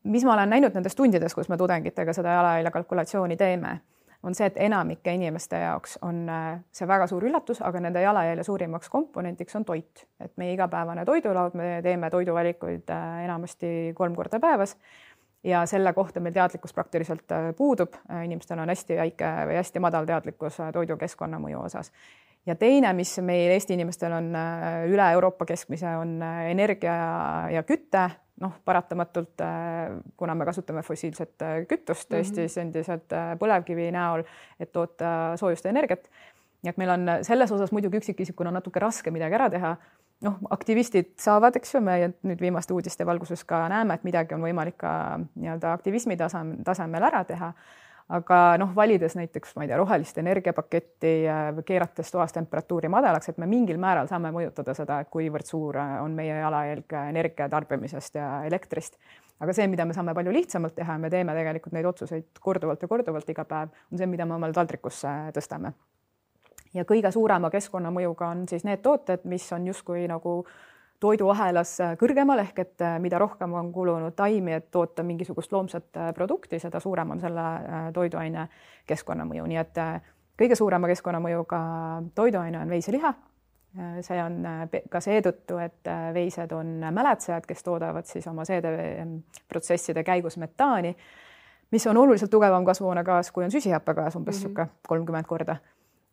mis 0.06 0.26
ma 0.26 0.34
olen 0.34 0.50
näinud 0.50 0.78
nendes 0.78 0.96
tundides, 0.96 1.34
kus 1.36 1.50
me 1.50 1.58
tudengitega 1.58 2.14
seda 2.14 2.38
jalajälje 2.38 2.72
kalkulatsiooni 2.72 3.38
teeme, 3.38 3.80
on 4.26 4.36
see, 4.36 4.48
et 4.50 4.58
enamike 4.68 5.14
inimeste 5.14 5.60
jaoks 5.62 6.00
on 6.06 6.26
äh, 6.30 6.60
see 6.74 6.88
väga 6.90 7.08
suur 7.10 7.26
üllatus, 7.28 7.62
aga 7.66 7.82
nende 7.84 8.02
jalajälje 8.02 8.46
suurimaks 8.48 8.90
komponentiks 8.90 9.58
on 9.60 9.66
toit, 9.66 10.06
et 10.20 10.34
meie 10.42 10.56
igapäevane 10.56 11.06
toidulaud, 11.06 11.58
me 11.58 11.80
teeme 11.86 12.10
toiduvalikuid 12.14 12.90
äh, 12.94 13.24
enamasti 13.26 13.94
kolm 13.98 14.16
korda 14.18 14.40
päevas 14.42 14.76
ja 15.46 15.62
selle 15.70 15.94
kohta 15.94 16.20
meil 16.20 16.34
teadlikkus 16.34 16.74
praktiliselt 16.74 17.32
äh, 17.32 17.52
puudub, 17.58 17.98
inimestel 18.24 18.62
on 18.62 18.74
hästi 18.74 18.98
väike 18.98 19.32
või 19.52 19.60
hästi 19.62 19.84
madal 19.84 20.10
teadlikkus 20.10 20.62
toidu 20.74 20.98
keskkonnamõju 20.98 21.62
osas. 21.70 21.92
ja 22.46 22.56
teine, 22.56 22.94
mis 22.94 23.18
meil 23.22 23.54
Eesti 23.54 23.78
inimestel 23.78 24.14
on 24.14 24.34
üle 24.90 25.12
Euroopa 25.12 25.46
keskmise, 25.46 25.98
on 26.02 26.18
energia 26.50 26.96
ja 27.54 27.64
küte 27.64 28.10
noh, 28.42 28.54
paratamatult 28.66 29.42
äh, 29.42 29.96
kuna 30.18 30.36
me 30.36 30.46
kasutame 30.46 30.84
fossiilset 30.84 31.42
äh, 31.42 31.66
kütust 31.68 32.10
mm 32.10 32.16
-hmm. 32.16 32.18
Eestis 32.18 32.58
endiselt 32.58 33.14
äh, 33.14 33.36
põlevkivi 33.40 33.92
näol, 33.92 34.24
et 34.60 34.72
toota 34.72 35.38
soojust 35.38 35.66
ja 35.66 35.70
energiat. 35.70 36.10
nii 36.64 36.70
et 36.70 36.78
meil 36.78 36.90
on 36.90 37.10
selles 37.22 37.52
osas 37.52 37.72
muidugi 37.72 37.98
üksikisikuna 37.98 38.52
natuke 38.52 38.80
raske 38.80 39.12
midagi 39.12 39.36
ära 39.36 39.50
teha. 39.50 39.78
noh, 40.22 40.38
aktivistid 40.50 41.06
saavad, 41.20 41.56
eks 41.56 41.74
ju, 41.76 41.82
me 41.82 42.14
nüüd 42.24 42.42
viimaste 42.42 42.74
uudiste 42.74 43.06
valguses 43.06 43.44
ka 43.44 43.70
näeme, 43.70 43.94
et 43.94 44.04
midagi 44.04 44.36
on 44.36 44.42
võimalik 44.42 44.78
ka 44.78 45.20
nii-öelda 45.36 45.74
aktivismi 45.74 46.18
tasem, 46.18 46.64
tasemel 46.64 47.04
ära 47.04 47.24
teha 47.24 47.54
aga 48.14 48.40
noh, 48.62 48.70
valides 48.76 49.16
näiteks, 49.18 49.56
ma 49.58 49.66
ei 49.66 49.70
tea, 49.72 49.78
rohelist 49.80 50.18
energiapaketti 50.22 51.14
või 51.58 51.66
keerates 51.66 52.12
toas 52.14 52.34
temperatuuri 52.36 52.90
madalaks, 52.92 53.32
et 53.32 53.40
me 53.42 53.48
mingil 53.50 53.80
määral 53.82 54.10
saame 54.10 54.30
mõjutada 54.36 54.76
seda, 54.78 55.00
kuivõrd 55.10 55.50
suur 55.50 55.80
on 55.80 56.14
meie 56.18 56.36
jalajälg 56.38 56.98
energia 57.08 57.50
tarbimisest 57.50 58.20
ja 58.22 58.30
elektrist. 58.46 59.00
aga 59.40 59.54
see, 59.54 59.68
mida 59.68 59.86
me 59.86 59.94
saame 59.94 60.14
palju 60.14 60.32
lihtsamalt 60.32 60.76
teha 60.76 60.98
me 60.98 61.10
teeme 61.10 61.34
tegelikult 61.34 61.74
neid 61.74 61.86
otsuseid 61.86 62.40
korduvalt 62.40 62.82
ja 62.82 62.88
korduvalt 62.88 63.30
iga 63.30 63.46
päev, 63.46 63.74
on 63.92 63.98
see, 63.98 64.08
mida 64.08 64.26
me 64.26 64.36
omale 64.36 64.54
taldrikusse 64.54 65.16
tõstame. 65.34 65.74
ja 66.74 66.86
kõige 66.86 67.12
suurema 67.12 67.50
keskkonnamõjuga 67.50 68.28
on 68.28 68.48
siis 68.48 68.64
need 68.64 68.82
tooted, 68.86 69.26
mis 69.26 69.52
on 69.52 69.68
justkui 69.68 70.08
nagu 70.08 70.44
toiduahelas 71.00 71.76
kõrgemal 72.00 72.42
ehk 72.46 72.60
et 72.64 72.84
äh, 72.84 72.98
mida 73.04 73.20
rohkem 73.22 73.54
on 73.58 73.72
kulunud 73.74 74.16
taimi, 74.16 74.56
et 74.56 74.70
toota 74.72 75.04
mingisugust 75.04 75.52
loomset 75.54 75.98
äh, 75.98 76.12
produkti, 76.16 76.60
seda 76.60 76.80
suurem 76.84 77.16
on 77.16 77.22
selle 77.24 77.46
äh, 77.46 77.88
toiduaine 77.94 78.48
keskkonnamõju, 78.88 79.48
nii 79.52 79.62
et 79.62 79.82
kõige 80.40 80.58
suurema 80.58 80.88
keskkonnamõjuga 80.92 81.60
toiduaine 82.16 82.60
on 82.60 82.70
veiseliha. 82.70 83.14
see 84.02 84.20
on 84.24 84.36
ka 84.90 85.00
seetõttu, 85.04 85.58
et 85.60 85.88
veised 86.14 86.52
on 86.56 86.80
mäletsejad, 86.96 87.44
kes 87.46 87.64
toodavad 87.64 88.06
siis 88.08 88.28
oma 88.28 88.46
seedeprotsesside 88.48 90.04
käigus 90.04 90.38
metaani, 90.38 90.96
mis 91.72 91.88
on 91.88 91.98
oluliselt 91.98 92.32
tugevam 92.32 92.66
kasvuhoonegaas, 92.66 93.32
kui 93.32 93.44
on 93.44 93.52
süsihappegaas, 93.52 94.16
umbes 94.16 94.36
niisugune 94.36 94.64
mm 94.64 94.70
-hmm. 94.70 94.88
kolmkümmend 94.88 95.28
korda 95.28 95.58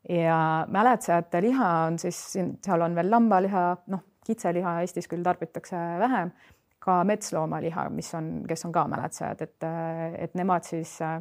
ja 0.08 0.66
mäletsejate 0.68 1.42
liha 1.42 1.68
on 1.86 1.98
siis, 1.98 2.38
seal 2.64 2.80
on 2.80 2.94
veel 2.94 3.10
lambaliha, 3.10 3.76
noh, 3.86 4.02
kitseliha 4.26 4.80
Eestis 4.80 5.08
küll 5.10 5.22
tarbitakse 5.22 5.76
vähem, 5.98 6.32
ka 6.82 7.02
metsloomaliha, 7.06 7.86
mis 7.94 8.10
on, 8.18 8.32
kes 8.48 8.66
on 8.66 8.74
ka 8.74 8.86
mäletsejad, 8.90 9.44
et, 9.46 9.68
et 10.18 10.34
nemad 10.38 10.66
siis 10.66 10.96
äh, 11.04 11.20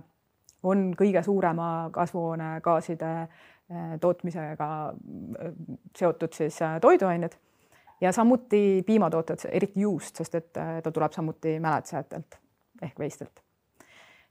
on 0.64 0.90
kõige 0.98 1.22
suurema 1.26 1.68
kasvuhoonegaaside 1.94 3.12
äh, 3.22 3.94
tootmisega 4.02 4.72
äh, 4.90 5.54
seotud 5.98 6.34
siis 6.38 6.60
toiduained. 6.82 7.38
Ja 8.02 8.10
samuti 8.12 8.82
piimatooted, 8.86 9.46
eriti 9.54 9.84
juust, 9.84 10.18
sest 10.18 10.36
et 10.40 10.50
ta 10.58 10.92
tuleb 10.92 11.14
samuti 11.14 11.60
mäletsejatelt 11.62 12.40
ehk 12.82 12.98
veistelt 13.00 13.44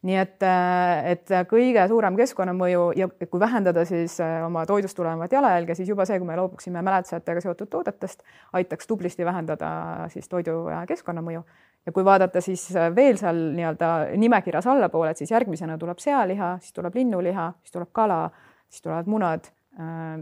nii 0.02 0.16
et, 0.16 0.42
äh, 0.42 1.10
et 1.12 1.32
kõige 1.48 1.82
suurem 1.88 2.16
keskkonnamõju 2.16 2.84
ja 2.96 3.08
kui 3.10 3.40
vähendada 3.40 3.84
siis 3.88 4.16
äh, 4.24 4.38
oma 4.46 4.62
toidust 4.68 4.96
tulevat 4.96 5.32
jalajälge, 5.32 5.76
siis 5.76 5.90
juba 5.92 6.06
see, 6.08 6.16
kui 6.20 6.28
me 6.28 6.38
loobuksime 6.40 6.80
mäletsejatega 6.84 7.42
seotud 7.44 7.68
toodetest, 7.72 8.24
aitaks 8.56 8.88
tublisti 8.88 9.28
vähendada 9.28 10.08
siis 10.12 10.28
toidu 10.28 10.62
keskkonnamõju. 10.88 11.44
ja 11.86 11.92
kui 11.92 12.04
vaadata 12.04 12.40
siis 12.40 12.64
äh, 12.76 12.88
veel 12.96 13.20
seal 13.20 13.44
nii-öelda 13.58 13.92
nimekirjas 14.16 14.70
allapoole, 14.72 15.12
et 15.12 15.20
siis 15.20 15.30
järgmisena 15.36 15.78
tuleb 15.78 16.00
sealiha, 16.00 16.56
siis 16.64 16.72
tuleb 16.72 16.96
linnuliha, 16.96 17.52
siis 17.60 17.76
tuleb 17.76 17.92
kala, 17.92 18.30
siis 18.68 18.82
tulevad 18.82 19.08
munad 19.08 19.52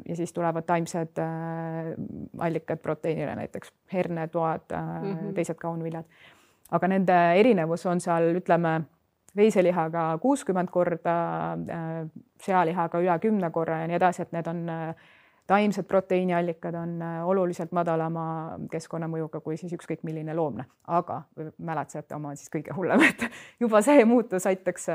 ja 0.07 0.15
siis 0.15 0.31
tulevad 0.33 0.63
taimsed 0.69 1.19
allikad 2.39 2.79
proteiinile, 2.85 3.33
näiteks 3.35 3.73
hernetoad 3.93 4.71
mm, 4.71 5.15
-hmm. 5.15 5.33
teised 5.35 5.57
kaunviljad. 5.59 6.05
aga 6.71 6.89
nende 6.89 7.17
erinevus 7.41 7.87
on 7.87 8.01
seal, 8.01 8.37
ütleme 8.37 8.83
veiselihaga 9.37 10.19
kuuskümmend 10.23 10.71
korda, 10.71 11.15
äh, 11.53 12.11
sealihaga 12.43 13.01
üle 13.03 13.19
kümne 13.23 13.51
korra 13.51 13.83
ja 13.83 13.89
nii 13.89 13.97
edasi, 13.99 14.25
et 14.25 14.33
need 14.33 14.47
on 14.51 14.63
äh, 14.73 15.09
taimsed 15.49 15.87
proteiiniallikad 15.89 16.77
on 16.77 16.95
äh, 17.03 17.19
oluliselt 17.29 17.73
madalama 17.77 18.25
keskkonnamõjuga 18.73 19.41
kui 19.45 19.57
siis 19.61 19.73
ükskõik 19.77 20.05
milline 20.09 20.37
loomne, 20.37 20.65
aga 20.87 21.23
mäletsejate 21.59 22.17
oma 22.17 22.33
on 22.33 22.41
siis 22.41 22.53
kõige 22.53 22.77
hullem, 22.77 23.05
et 23.11 23.29
juba 23.61 23.83
see 23.85 24.05
muutus 24.09 24.49
aitaks, 24.49 24.89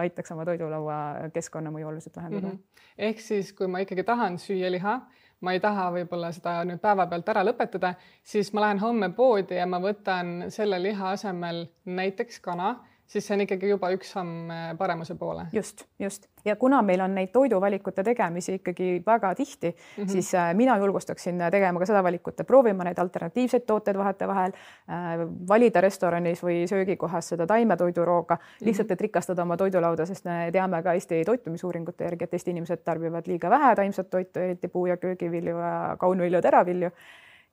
aitaks 0.00 0.32
oma 0.36 0.46
toidulaua 0.48 0.96
keskkonnamõju 1.34 1.92
oluliselt 1.92 2.16
vähendada 2.16 2.46
mm. 2.46 2.56
-hmm. 2.56 2.88
ehk 3.10 3.20
siis, 3.20 3.52
kui 3.52 3.68
ma 3.68 3.84
ikkagi 3.84 4.04
tahan 4.04 4.38
süüa 4.38 4.72
liha, 4.72 5.00
ma 5.44 5.52
ei 5.52 5.60
taha 5.60 5.90
võib-olla 5.92 6.32
seda 6.32 6.56
nüüd 6.64 6.80
päevapealt 6.80 7.28
ära 7.28 7.44
lõpetada, 7.44 7.94
siis 8.22 8.52
ma 8.52 8.64
lähen 8.64 8.80
homme 8.80 9.10
poodi 9.12 9.60
ja 9.60 9.66
ma 9.66 9.80
võtan 9.80 10.48
selle 10.48 10.82
liha 10.82 11.10
asemel 11.10 11.66
näiteks 11.84 12.40
kana 12.40 12.76
siis 13.14 13.26
see 13.28 13.36
on 13.36 13.44
ikkagi 13.44 13.70
juba 13.70 13.90
üks 13.94 14.10
samm 14.16 14.50
äh, 14.50 14.70
paremuse 14.78 15.14
poole. 15.18 15.46
just, 15.52 15.84
just 16.02 16.26
ja 16.44 16.56
kuna 16.56 16.80
meil 16.82 17.00
on 17.04 17.14
neid 17.14 17.30
toiduvalikute 17.32 18.04
tegemisi 18.06 18.58
ikkagi 18.58 18.88
väga 19.06 19.34
tihti 19.34 19.70
mm, 19.70 20.02
-hmm. 20.02 20.10
siis 20.10 20.34
äh, 20.34 20.54
mina 20.54 20.76
julgustaksin 20.78 21.42
tegema 21.50 21.78
ka 21.78 21.86
seda 21.86 22.02
valikut, 22.02 22.42
proovima 22.46 22.84
neid 22.84 22.98
alternatiivseid 22.98 23.66
tooteid 23.66 23.98
vahetevahel 23.98 24.52
äh,, 24.52 25.24
valida 25.48 25.80
restoranis 25.80 26.42
või 26.42 26.64
söögikohas 26.68 27.28
seda 27.34 27.46
taimetoidurooga 27.46 28.34
mm, 28.34 28.40
-hmm. 28.40 28.66
lihtsalt 28.66 28.90
et 28.90 29.00
rikastada 29.00 29.42
oma 29.42 29.56
toidulauda, 29.56 30.06
sest 30.06 30.24
me 30.24 30.50
teame 30.52 30.82
ka 30.82 30.92
Eesti 30.92 31.24
toitumisuuringute 31.24 32.04
järgi, 32.04 32.24
et 32.24 32.34
Eesti 32.34 32.50
inimesed 32.50 32.84
tarbivad 32.84 33.26
liiga 33.26 33.50
vähe 33.50 33.74
taimset 33.74 34.10
toitu, 34.10 34.40
eriti 34.40 34.68
puu- 34.68 34.86
ja 34.86 34.96
köögivilju 34.96 35.58
ja 35.58 35.96
kaunvilju, 35.98 36.42
teravilju 36.42 36.90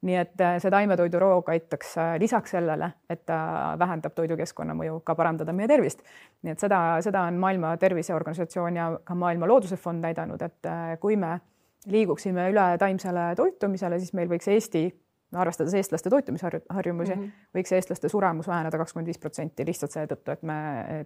nii 0.01 0.15
et 0.17 0.41
äh, 0.41 0.55
see 0.62 0.72
taimetoiduroog 0.74 1.50
aitaks 1.53 1.93
äh, 2.01 2.15
lisaks 2.20 2.55
sellele, 2.55 2.91
et 3.10 3.22
ta 3.29 3.38
vähendab 3.79 4.15
toidukeskkonna 4.17 4.74
mõju, 4.77 5.00
ka 5.05 5.15
parandada 5.15 5.53
meie 5.53 5.70
tervist. 5.70 6.01
nii 6.41 6.55
et 6.55 6.63
seda, 6.63 6.79
seda 7.05 7.27
on 7.29 7.38
Maailma 7.41 7.75
Terviseorganisatsioon 7.81 8.79
ja 8.79 8.88
ka 9.05 9.15
Maailma 9.15 9.50
Looduse 9.50 9.77
Fond 9.77 10.01
näidanud, 10.01 10.41
et 10.41 10.70
äh, 10.70 10.96
kui 11.00 11.15
me 11.15 11.38
liiguksime 11.86 12.50
üle 12.53 12.65
taimsele 12.81 13.31
toitumisele, 13.38 14.00
siis 14.00 14.13
meil 14.17 14.29
võiks 14.29 14.50
Eesti 14.50 14.88
arvestades 15.31 15.74
eestlaste 15.74 16.10
toitumisharjumusi 16.10 17.15
mm, 17.15 17.22
-hmm. 17.22 17.46
võiks 17.58 17.72
eestlaste 17.77 18.10
suremus 18.10 18.48
väheneda 18.48 18.77
kakskümmend 18.77 19.08
viis 19.08 19.22
protsenti 19.22 19.65
lihtsalt 19.65 19.93
seetõttu, 19.96 20.31
et 20.31 20.43
me 20.43 20.58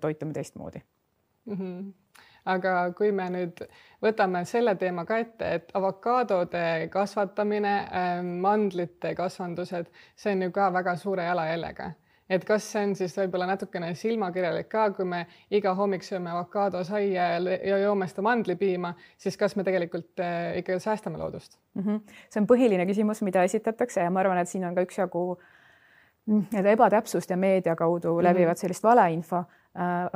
toitume 0.02 0.34
teistmoodi 0.34 0.82
mm. 1.46 1.54
-hmm 1.54 1.94
aga 2.46 2.92
kui 2.98 3.12
me 3.12 3.28
nüüd 3.34 3.66
võtame 4.04 4.46
selle 4.46 4.76
teema 4.76 5.06
ka 5.06 5.18
ette, 5.18 5.52
et 5.60 5.72
avokaadode 5.74 6.90
kasvatamine, 6.94 7.76
ähm, 7.92 8.34
mandlite 8.46 9.16
kasvandused, 9.18 9.92
see 10.16 10.36
on 10.36 10.48
ju 10.48 10.52
ka 10.52 10.72
väga 10.74 10.96
suure 11.02 11.26
jalajäljega 11.26 11.94
et 12.30 12.46
kas 12.46 12.66
see 12.72 12.84
on 12.88 12.94
siis 12.98 13.14
võib-olla 13.20 13.48
natukene 13.52 13.92
silmakirjalik 13.98 14.70
ka, 14.72 14.88
kui 14.98 15.06
me 15.10 15.26
iga 15.54 15.76
hommik 15.78 16.06
sööme 16.06 16.32
avokaadosaia 16.34 17.28
ja 17.38 17.80
joome 17.84 18.08
seda 18.10 18.26
mandlipiima, 18.26 18.96
siis 19.22 19.38
kas 19.38 19.56
me 19.56 19.66
tegelikult 19.68 20.24
äh, 20.24 20.56
ikka 20.62 20.80
säästame 20.82 21.22
loodust 21.22 21.60
mm? 21.76 21.84
-hmm. 21.84 22.16
see 22.30 22.42
on 22.42 22.48
põhiline 22.50 22.88
küsimus, 22.90 23.22
mida 23.22 23.44
esitatakse 23.44 24.02
ja 24.02 24.10
ma 24.10 24.24
arvan, 24.24 24.42
et 24.42 24.50
siin 24.50 24.66
on 24.66 24.76
ka 24.76 24.86
üksjagu 24.88 25.28
nii-öelda 26.26 26.74
ebatäpsust 26.74 27.30
ja 27.30 27.38
meedia 27.38 27.76
kaudu 27.76 28.14
mm 28.14 28.20
-hmm. 28.20 28.24
levivad 28.24 28.58
sellist 28.58 28.84
valeinfo 28.84 29.44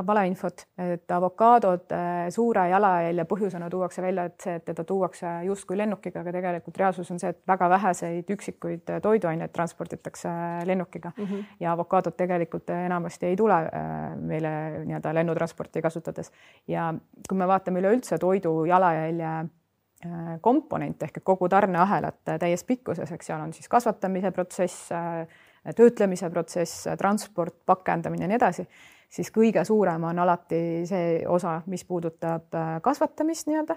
valeinfot, 0.07 0.61
et 0.77 1.11
avokaadod 1.11 1.91
äh, 1.91 2.29
suure 2.31 2.63
jalajälje 2.69 3.25
põhjusena 3.27 3.67
tuuakse 3.69 4.01
välja, 4.01 4.23
et 4.29 4.39
see, 4.43 4.53
et 4.55 4.65
teda 4.69 4.83
tuuakse 4.87 5.31
justkui 5.43 5.77
lennukiga, 5.77 6.21
aga 6.21 6.31
tegelikult 6.31 6.77
reaalsus 6.79 7.11
on 7.11 7.19
see, 7.19 7.33
et 7.33 7.41
väga 7.47 7.67
väheseid 7.69 8.31
üksikuid 8.35 8.93
toiduaineid 9.03 9.51
transporditakse 9.51 10.29
lennukiga 10.65 11.11
mm 11.17 11.25
-hmm. 11.25 11.43
ja 11.59 11.73
avokaadod 11.73 12.15
tegelikult 12.17 12.69
enamasti 12.69 13.25
ei 13.25 13.35
tule 13.35 13.57
äh, 13.59 14.15
meile 14.15 14.51
nii-öelda 14.85 15.13
lennutransporti 15.13 15.81
kasutades. 15.81 16.31
ja 16.67 16.93
kui 17.29 17.37
me 17.37 17.47
vaatame 17.47 17.79
üleüldse 17.79 18.17
toidu 18.17 18.65
jalajälje 18.65 19.25
äh, 19.25 20.39
komponent 20.41 21.03
ehk 21.03 21.19
kogu 21.23 21.49
tarneahelat 21.49 22.23
täies 22.39 22.63
pikkuses, 22.63 23.11
eks 23.11 23.25
seal 23.25 23.41
on 23.41 23.53
siis 23.53 23.69
kasvatamise 23.69 24.31
protsess 24.31 24.91
äh,, 24.91 25.27
töötlemise 25.75 26.29
protsess, 26.29 26.87
transport, 26.97 27.55
pakendamine 27.65 28.23
ja 28.23 28.27
nii 28.27 28.35
edasi, 28.35 28.67
siis 29.09 29.31
kõige 29.33 29.63
suurem 29.65 30.03
on 30.09 30.19
alati 30.19 30.85
see 30.89 31.19
osa, 31.27 31.59
mis 31.65 31.85
puudutab 31.85 32.55
äh, 32.55 32.77
kasvatamist 32.81 33.49
nii-öelda. 33.49 33.75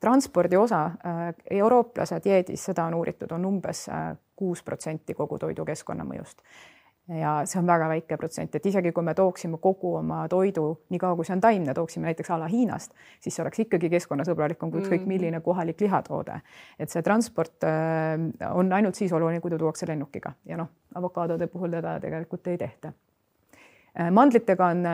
transpordi 0.00 0.56
osa, 0.56 0.84
äh, 0.84 1.34
eurooplase 1.50 2.20
dieedis, 2.24 2.64
seda 2.64 2.84
on 2.84 2.94
uuritud, 2.94 3.32
on 3.32 3.46
umbes 3.46 3.88
äh, 3.88 4.16
kuus 4.36 4.62
protsenti 4.62 5.14
kogu 5.14 5.38
toidu 5.38 5.64
keskkonnamõjust 5.64 6.42
ja 7.08 7.36
see 7.46 7.60
on 7.60 7.66
väga 7.66 7.86
väike 7.88 8.16
protsent, 8.18 8.54
et 8.58 8.64
isegi 8.66 8.90
kui 8.92 9.04
me 9.06 9.14
tooksime 9.14 9.60
kogu 9.62 9.92
oma 10.00 10.24
toidu, 10.28 10.64
niikaua 10.90 11.14
kui 11.16 11.24
see 11.24 11.36
on 11.36 11.40
taimne, 11.40 11.74
tooksime 11.74 12.10
näiteks 12.10 12.32
a 12.34 12.38
la 12.42 12.48
Hiinast, 12.50 12.90
siis 13.22 13.36
see 13.36 13.44
oleks 13.44 13.62
ikkagi 13.62 13.90
keskkonnasõbralikum 13.92 14.72
kui 14.72 14.82
ükskõik 14.82 15.04
mm. 15.04 15.12
milline 15.14 15.40
kohalik 15.40 15.80
lihatoode. 15.86 16.40
et 16.78 16.90
see 16.90 17.02
transport 17.06 17.62
on 18.50 18.72
ainult 18.72 18.98
siis 18.98 19.14
oluline, 19.14 19.40
kui 19.40 19.54
ta 19.54 19.58
tuuakse 19.62 19.86
lennukiga 19.86 20.34
ja 20.44 20.58
noh, 20.58 20.72
avokaadode 20.98 21.46
puhul 21.46 21.78
teda 21.78 22.00
tegelikult 22.02 22.46
ei 22.50 22.58
tehta. 22.58 22.92
Äh, 24.00 24.10
mandlitega 24.12 24.72
on, 24.74 24.84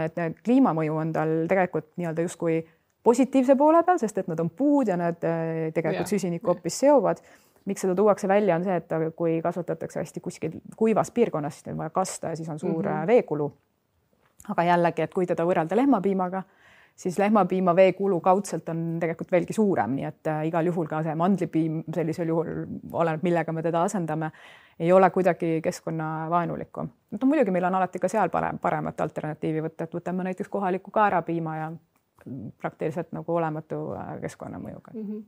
kliimamõju 0.45 0.97
on 0.97 1.13
tal 1.13 1.33
tegelikult 1.51 1.91
nii-öelda 1.97 2.27
justkui 2.29 2.61
positiivse 3.03 3.57
poole 3.59 3.83
peal, 3.83 3.99
sest 3.99 4.19
et 4.23 4.29
nad 4.31 4.41
on 4.41 4.51
puud 4.51 4.89
ja 4.89 4.97
nad 4.97 5.25
äh, 5.27 5.73
tegelikult 5.75 6.05
yeah. 6.05 6.13
süsinikku 6.15 6.53
hoopis 6.53 6.79
seovad 6.85 7.23
miks 7.65 7.85
seda 7.85 7.95
tuuakse 7.95 8.29
välja, 8.29 8.57
on 8.57 8.65
see, 8.65 8.77
et 8.77 8.95
kui 9.17 9.37
kasvatatakse 9.43 10.01
hästi 10.01 10.21
kuskil 10.21 10.57
kuivas 10.77 11.11
piirkonnas, 11.15 11.61
siis 11.61 11.73
on 11.73 11.79
vaja 11.79 11.91
kasta 11.95 12.33
ja 12.33 12.37
siis 12.37 12.49
on 12.49 12.59
suur 12.59 12.87
mm 12.87 12.93
-hmm. 12.93 13.07
veekulu. 13.07 13.53
aga 14.49 14.63
jällegi, 14.63 15.03
et 15.03 15.15
kui 15.15 15.27
teda 15.27 15.45
võrrelda 15.47 15.77
lehmapiimaga, 15.77 16.43
siis 16.97 17.19
lehmapiima 17.19 17.77
veekulu 17.77 18.21
kaudselt 18.21 18.69
on 18.69 18.83
tegelikult 19.01 19.33
veelgi 19.33 19.53
suurem, 19.57 19.97
nii 19.97 20.05
et 20.09 20.31
äh, 20.31 20.47
igal 20.49 20.67
juhul 20.67 20.89
ka 20.91 21.03
see 21.03 21.15
mandlipiim 21.19 21.83
sellisel 21.95 22.33
juhul, 22.33 22.65
oleneb, 22.93 23.23
millega 23.27 23.53
me 23.53 23.63
teda 23.63 23.83
asendame, 23.89 24.31
ei 24.79 24.93
ole 24.93 25.11
kuidagi 25.11 25.61
keskkonnavaenulikum. 25.65 26.91
no 27.11 27.29
muidugi 27.29 27.51
meil 27.51 27.69
on 27.69 27.81
alati 27.81 27.99
ka 27.99 28.09
seal 28.09 28.31
parem, 28.31 28.59
paremat 28.59 29.01
alternatiivi 29.01 29.63
võtta, 29.69 29.85
et 29.85 29.95
võtame 29.95 30.27
näiteks 30.31 30.49
kohaliku 30.49 30.91
kaerapiima 30.91 31.57
ja 31.57 31.71
praktiliselt 32.59 33.13
nagu 33.13 33.35
olematu 33.35 33.85
äh, 33.99 34.19
keskkonnamõjuga 34.27 34.95
mm. 34.95 35.07
-hmm 35.07 35.23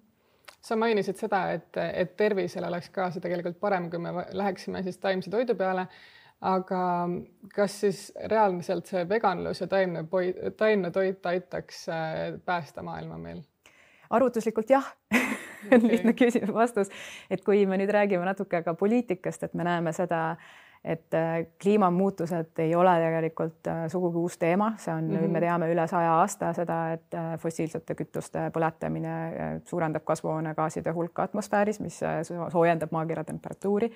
sa 0.65 0.77
mainisid 0.81 1.19
seda, 1.21 1.51
et, 1.53 1.77
et 1.77 2.17
tervisele 2.17 2.69
oleks 2.71 2.89
ka 2.95 3.11
see 3.13 3.21
tegelikult 3.21 3.59
parem, 3.61 3.91
kui 3.93 4.01
me 4.01 4.13
läheksime 4.33 4.83
siis 4.83 4.97
taimse 4.99 5.31
toidu 5.31 5.55
peale. 5.55 5.87
Aga 6.45 6.81
kas 7.55 7.79
siis 7.81 8.01
reaalselt 8.31 8.91
see 8.91 9.05
veganlus 9.09 9.63
ja 9.63 9.69
taimne, 9.71 10.05
taimne 10.57 10.91
toit 10.93 11.27
aitaks 11.27 11.87
äh, 11.89 12.41
päästa 12.45 12.83
maailma 12.83 13.19
meil? 13.19 13.41
arvutuslikult 14.11 14.71
jah 14.71 14.85
okay. 15.15 15.81
lihtne 15.83 16.13
küsimus, 16.13 16.53
vastus, 16.55 16.93
et 17.31 17.41
kui 17.45 17.65
me 17.67 17.81
nüüd 17.81 17.93
räägime 17.93 18.27
natuke 18.29 18.61
ka 18.63 18.75
poliitikast, 18.79 19.49
et 19.49 19.57
me 19.57 19.65
näeme 19.65 19.95
seda 19.97 20.37
et 20.85 21.17
äh, 21.17 21.47
kliimamuutused 21.63 22.61
ei 22.61 22.75
ole 22.77 22.93
tegelikult 23.01 23.71
äh, 23.73 23.87
sugugi 23.89 24.21
uus 24.21 24.37
teema, 24.39 24.75
see 24.77 24.93
on 24.93 25.09
mm, 25.09 25.17
-hmm. 25.17 25.33
me 25.33 25.41
teame 25.41 25.71
üle 25.73 25.87
saja 25.89 26.13
aasta 26.19 26.53
seda, 26.53 26.79
et 26.93 27.17
fossiilsete 27.41 27.97
kütuste 27.97 28.51
põletamine 28.53 29.17
suurendab 29.65 30.05
kasvuhoonegaaside 30.05 30.93
hulka 30.93 31.25
atmosfääris, 31.25 31.81
mis 31.81 32.01
soojendab 32.53 32.93
maakera 32.93 33.25
temperatuuri 33.25 33.93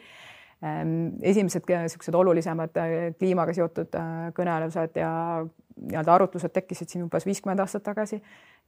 esimesed 1.22 1.62
niisugused 1.68 2.14
olulisemad 2.14 2.76
äh, 2.76 2.92
kliimaga 3.18 3.54
seotud 3.54 3.94
äh, 3.94 4.28
kõnelused 4.34 4.96
ja 4.98 5.10
nii-öelda 5.78 6.14
arutlused 6.16 6.50
tekkisid 6.50 6.90
siin 6.90 7.04
umbes 7.04 7.26
viiskümmend 7.26 7.62
aastat 7.62 7.84
tagasi. 7.86 8.18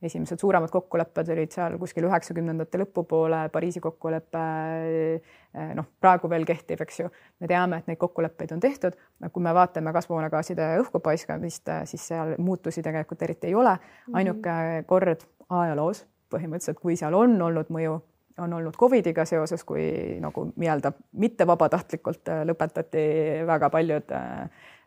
esimesed 0.02 0.38
suuremad 0.40 0.70
kokkulepped 0.70 1.28
olid 1.34 1.50
seal 1.52 1.74
kuskil 1.78 2.06
üheksakümnendate 2.08 2.78
lõpupoole, 2.80 3.40
Pariisi 3.52 3.82
kokkulepe 3.82 4.44
äh, 4.44 5.72
noh, 5.74 5.88
praegu 6.00 6.30
veel 6.30 6.46
kehtib, 6.46 6.80
eks 6.80 7.00
ju. 7.00 7.08
me 7.40 7.50
teame, 7.50 7.82
et 7.82 7.90
neid 7.90 7.98
kokkuleppeid 7.98 8.54
on 8.54 8.62
tehtud, 8.62 8.94
kui 9.32 9.42
me 9.42 9.54
vaatame 9.54 9.92
kasvuhoonegaaside 9.92 10.70
õhku 10.84 11.02
paiskamist, 11.02 11.74
siis 11.90 12.06
seal 12.12 12.36
muutusi 12.38 12.86
tegelikult 12.86 13.22
eriti 13.26 13.50
ei 13.50 13.54
ole. 13.54 13.74
Mhm. 14.06 14.16
ainuke 14.22 14.84
kord 14.86 15.26
ajaloos 15.50 16.06
põhimõtteliselt, 16.30 16.78
kui 16.78 16.94
seal 16.96 17.14
on 17.18 17.34
olnud 17.42 17.74
mõju 17.74 17.98
on 18.40 18.52
olnud 18.52 18.76
Covidiga 18.78 19.24
seoses, 19.24 19.64
kui 19.64 19.84
nagu 20.20 20.46
nii-öelda 20.56 20.92
mitte 21.22 21.46
vabatahtlikult 21.46 22.28
äh, 22.28 22.42
lõpetati 22.48 23.02
väga 23.46 23.70
paljud 23.70 24.14
äh, 24.16 24.40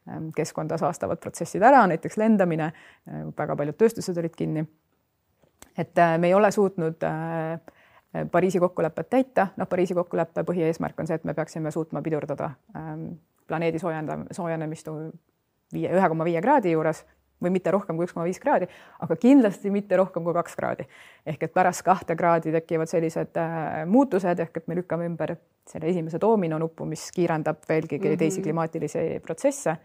ähm, 0.09 0.29
keskkonda 0.35 0.77
saastavad 0.81 1.21
protsessid 1.21 1.63
ära, 1.63 1.85
näiteks 1.87 2.17
lendamine, 2.17 2.71
äh, 3.09 3.25
väga 3.37 3.55
paljud 3.59 3.77
tööstused 3.77 4.17
olid 4.17 4.35
kinni. 4.35 4.65
et 5.77 5.97
me 6.17 6.27
ei 6.27 6.33
ole 6.33 6.51
suutnud 6.51 7.01
Pariisi 8.31 8.59
kokkulepet 8.59 9.09
täita, 9.09 9.47
noh, 9.57 9.67
Pariisi 9.67 9.93
kokkuleppe 9.97 10.43
põhieesmärk 10.45 10.99
on 10.99 11.07
see, 11.07 11.15
et 11.15 11.23
me 11.23 11.33
peaksime 11.33 11.71
suutma 11.71 12.01
pidurdada 12.01 12.51
ähm, 12.77 13.07
planeedi 13.47 13.79
soojendam-, 13.81 14.27
soojenemist 14.31 14.87
viie, 15.73 15.89
ühe 15.89 16.09
koma 16.09 16.27
viie 16.27 16.41
kraadi 16.41 16.75
juures 16.75 17.01
või 17.43 17.53
mitte 17.53 17.71
rohkem 17.71 17.97
kui 17.97 18.07
üks 18.07 18.15
koma 18.15 18.25
viis 18.27 18.39
kraadi, 18.41 18.67
aga 19.03 19.17
kindlasti 19.19 19.71
mitte 19.73 19.97
rohkem 19.99 20.23
kui 20.23 20.33
kaks 20.33 20.55
kraadi. 20.59 20.87
ehk 21.25 21.43
et 21.43 21.53
pärast 21.53 21.83
kahte 21.85 22.15
kraadi 22.15 22.51
tekivad 22.51 22.91
sellised 22.91 23.37
äh, 23.37 23.83
muutused 23.85 24.39
ehk 24.39 24.57
et 24.57 24.67
me 24.67 24.75
lükkame 24.79 25.07
ümber 25.09 25.35
selle 25.69 25.89
esimese 25.89 26.19
doominonupu, 26.21 26.85
mis 26.85 27.09
kiirendab 27.11 27.63
veelgi 27.69 27.97
mm 27.97 28.03
-hmm. 28.03 28.17
teisi 28.17 28.41
klimaatilisi 28.41 29.19
protsesse. 29.25 29.77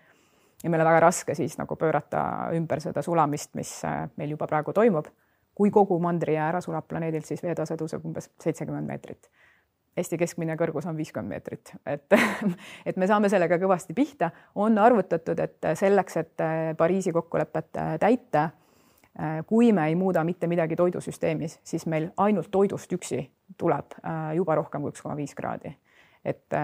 ja 0.65 0.71
meil 0.71 0.81
on 0.81 0.87
väga 0.87 1.00
raske 1.00 1.35
siis 1.35 1.59
nagu 1.59 1.77
pöörata 1.77 2.50
ümber 2.53 2.81
seda 2.81 3.03
sulamist, 3.03 3.55
mis 3.55 3.85
äh, 3.85 4.09
meil 4.17 4.31
juba 4.31 4.47
praegu 4.47 4.73
toimub. 4.73 5.07
kui 5.55 5.71
kogu 5.71 5.99
mandrijää 5.99 6.49
ära 6.49 6.61
sulab 6.61 6.88
planeedilt, 6.88 7.25
siis 7.25 7.43
veetase 7.43 7.75
tõuseb 7.75 8.05
umbes 8.05 8.31
seitsekümmend 8.41 8.87
meetrit 8.87 9.29
Eesti 9.99 10.19
keskmine 10.21 10.57
kõrgus 10.61 10.87
on 10.87 10.97
viiskümmend 10.97 11.35
meetrit, 11.35 11.73
et, 11.87 12.07
et 12.88 12.97
me 12.97 13.09
saame 13.11 13.31
sellega 13.33 13.59
kõvasti 13.59 13.97
pihta. 13.97 14.31
on 14.55 14.78
arvutatud, 14.78 15.38
et 15.43 15.73
selleks, 15.75 16.17
et 16.17 16.47
Pariisi 16.78 17.12
kokkulepet 17.12 17.83
täita, 18.00 18.49
kui 19.47 19.73
me 19.73 19.88
ei 19.90 19.99
muuda 19.99 20.23
mitte 20.25 20.47
midagi 20.47 20.76
toidusüsteemis, 20.78 21.59
siis 21.64 21.87
meil 21.87 22.11
ainult 22.17 22.50
toidust 22.50 22.93
üksi 22.93 23.25
tuleb 23.59 23.99
juba 24.37 24.55
rohkem 24.55 24.85
kui 24.85 24.95
üks 24.95 25.02
koma 25.02 25.17
viis 25.19 25.35
kraadi 25.35 25.75
et, 26.25 26.57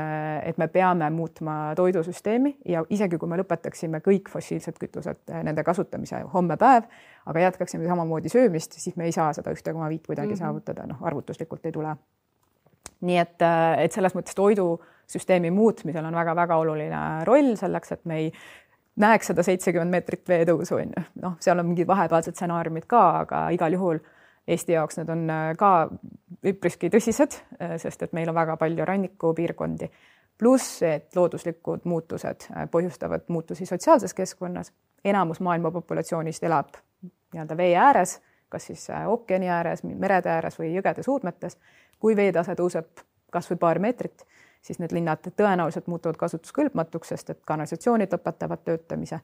et 0.45 0.59
me 0.59 0.69
peame 0.69 1.09
muutma 1.11 1.57
toidusüsteemi 1.77 2.57
ja 2.69 2.85
isegi 2.91 3.19
kui 3.21 3.31
me 3.31 3.39
lõpetaksime 3.41 4.01
kõik 4.05 4.31
fossiilsed 4.33 4.79
kütused, 4.81 5.23
nende 5.47 5.65
kasutamise 5.67 6.25
homme 6.35 6.59
päev, 6.61 6.89
aga 7.31 7.47
jätkaksime 7.47 7.89
samamoodi 7.89 8.33
söömist, 8.33 8.79
siis 8.79 8.97
me 9.01 9.09
ei 9.09 9.15
saa 9.17 9.33
seda 9.37 9.55
ühte 9.55 9.73
koma 9.73 9.89
viit 9.93 10.07
kuidagi 10.07 10.29
mm 10.29 10.35
-hmm. 10.35 10.45
saavutada, 10.47 10.87
noh, 10.87 11.03
arvutuslikult 11.03 11.67
ei 11.67 11.73
tule. 11.73 11.97
Nii 13.05 13.21
et, 13.21 13.47
et 13.85 13.93
selles 13.93 14.15
mõttes 14.17 14.37
toidusüsteemi 14.39 15.53
muutmisel 15.55 16.05
on 16.05 16.17
väga-väga 16.17 16.57
oluline 16.63 17.01
roll 17.29 17.55
selleks, 17.61 17.93
et 17.93 18.05
me 18.09 18.21
ei 18.23 18.33
näeks 19.01 19.33
seda 19.33 19.43
seitsekümmend 19.47 19.91
meetrit 19.91 20.29
veetõusu 20.29 20.79
on 20.79 20.93
ju, 20.97 21.07
noh, 21.23 21.39
seal 21.43 21.59
on 21.59 21.71
mingid 21.71 21.89
vahepealsed 21.91 22.37
stsenaariumid 22.37 22.87
ka, 22.91 23.07
aga 23.25 23.47
igal 23.55 23.75
juhul 23.77 24.03
Eesti 24.49 24.73
jaoks 24.73 24.99
need 24.99 25.09
on 25.09 25.23
äh, 25.33 25.51
ka 25.57 25.71
üpriski 26.45 26.91
tõsised, 26.93 27.39
äh, 27.57 27.77
sest 27.81 28.03
et 28.05 28.13
meil 28.17 28.29
on 28.29 28.37
väga 28.37 28.59
palju 28.61 28.85
rannikupiirkondi, 28.85 29.89
pluss 30.39 30.83
et 30.85 31.17
looduslikud 31.17 31.87
muutused 31.89 32.49
äh, 32.51 32.67
põhjustavad 32.71 33.25
muutusi 33.33 33.67
sotsiaalses 33.67 34.15
keskkonnas. 34.15 34.73
enamus 35.05 35.41
maailma 35.41 35.71
populatsioonist 35.71 36.45
elab 36.45 36.77
nii-öelda 37.33 37.57
vee 37.57 37.75
ääres, 37.77 38.21
kas 38.49 38.67
siis 38.67 38.87
ookeani 39.07 39.49
ääres, 39.49 39.83
merede 39.85 40.31
ääres 40.31 40.59
või 40.59 40.75
jõgede 40.75 41.03
suudmetes. 41.03 41.59
Kui 42.01 42.17
veetase 42.17 42.55
tõuseb 42.59 43.05
kasvõi 43.33 43.59
paar 43.59 43.79
meetrit 43.79 44.27
siis 44.65 44.79
need 44.81 44.93
linnad 44.97 45.27
tõenäoliselt 45.37 45.89
muutuvad 45.93 46.17
kasutuskõlbmatuks, 46.17 47.11
sest 47.13 47.35
et 47.35 47.43
kanalisatsioonid 47.45 48.15
lõpetavad 48.15 48.63
töötamise 48.65 49.21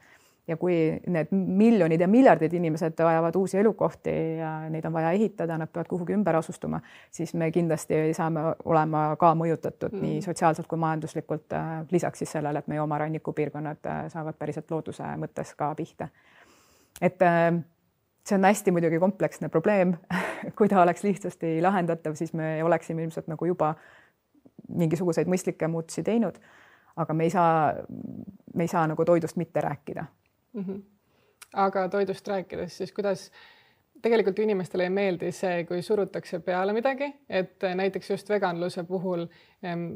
ja 0.49 0.57
kui 0.57 0.77
need 1.07 1.31
miljonid 1.33 2.01
ja 2.01 2.09
miljardid 2.09 2.53
inimesed 2.59 2.99
vajavad 3.05 3.37
uusi 3.37 3.59
elukohti 3.59 4.13
ja 4.41 4.51
neid 4.73 4.85
on 4.85 4.93
vaja 4.93 5.13
ehitada, 5.17 5.59
nad 5.59 5.71
peavad 5.73 5.89
kuhugi 5.89 6.17
ümber 6.17 6.37
asustuma, 6.37 6.81
siis 7.11 7.35
me 7.35 7.51
kindlasti 7.55 8.03
saame 8.17 8.43
olema 8.65 9.05
ka 9.21 9.33
mõjutatud 9.39 9.95
mm. 9.95 10.07
nii 10.07 10.23
sotsiaalselt 10.25 10.69
kui 10.69 10.81
majanduslikult. 10.81 11.53
Äh, 11.57 11.75
lisaks 11.93 12.25
siis 12.25 12.33
sellele, 12.37 12.59
et 12.59 12.69
meie 12.73 12.83
oma 12.83 12.99
rannikupiirkonnad 12.99 13.87
äh, 13.87 14.01
saavad 14.13 14.39
päriselt 14.39 14.71
looduse 14.71 15.07
mõttes 15.21 15.55
ka 15.57 15.73
pihta. 15.79 16.09
et 17.01 17.23
äh, 17.23 17.53
see 18.27 18.37
on 18.37 18.45
hästi 18.45 18.71
muidugi 18.75 18.99
kompleksne 18.99 19.49
probleem 19.49 19.95
kui 20.59 20.69
ta 20.69 20.83
oleks 20.83 21.05
lihtsasti 21.05 21.59
lahendatav, 21.63 22.15
siis 22.15 22.33
me 22.33 22.59
oleksime 22.65 23.03
ilmselt 23.03 23.31
nagu 23.31 23.49
juba 23.49 23.75
mingisuguseid 24.69 25.31
mõistlikke 25.31 25.69
muutusi 25.69 26.03
teinud, 26.07 26.37
aga 27.01 27.15
me 27.15 27.27
ei 27.27 27.33
saa, 27.33 27.73
me 28.55 28.67
ei 28.67 28.71
saa 28.71 28.87
nagu 28.91 29.05
toidust 29.05 29.37
mitte 29.41 29.61
rääkida 29.61 30.05
mm. 30.53 30.65
-hmm. 30.65 30.83
aga 31.53 31.89
toidust 31.89 32.29
rääkides, 32.29 32.77
siis 32.77 32.93
kuidas 32.93 33.31
tegelikult 34.03 34.39
inimestele 34.39 34.83
ei 34.83 34.91
meeldi 34.91 35.33
see, 35.33 35.65
kui 35.69 35.83
surutakse 35.83 36.41
peale 36.41 36.73
midagi, 36.73 37.13
et 37.29 37.63
näiteks 37.75 38.11
just 38.11 38.29
veganluse 38.29 38.85
puhul 38.85 39.27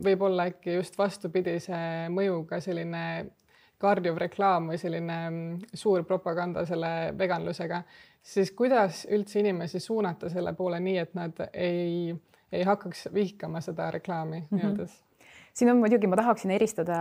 võib 0.05 0.23
olla 0.23 0.49
äkki 0.51 0.75
just 0.75 0.99
vastupidise 0.99 2.09
mõjuga 2.13 2.61
selline 2.61 3.05
karjuv 3.85 4.19
reklaam 4.25 4.73
või 4.73 4.81
selline 4.81 5.19
suur 5.75 6.05
propaganda 6.09 6.65
selle 6.67 7.13
veganlusega, 7.19 7.83
siis 8.23 8.55
kuidas 8.57 9.05
üldse 9.13 9.43
inimesi 9.45 9.81
suunata 9.81 10.33
selle 10.33 10.57
poole 10.57 10.81
nii, 10.81 11.01
et 11.05 11.19
nad 11.19 11.45
ei 11.53 12.15
ei 12.55 12.63
hakkaks 12.63 13.09
vihkama 13.15 13.61
seda 13.61 13.91
reklaami 13.91 14.39
mm 14.41 14.47
-hmm. 14.47 14.61
nii-öelda 14.61 14.87
siin 15.55 15.71
on 15.71 15.77
muidugi, 15.77 16.07
ma 16.11 16.17
tahaksin 16.17 16.51
eristada 16.51 16.97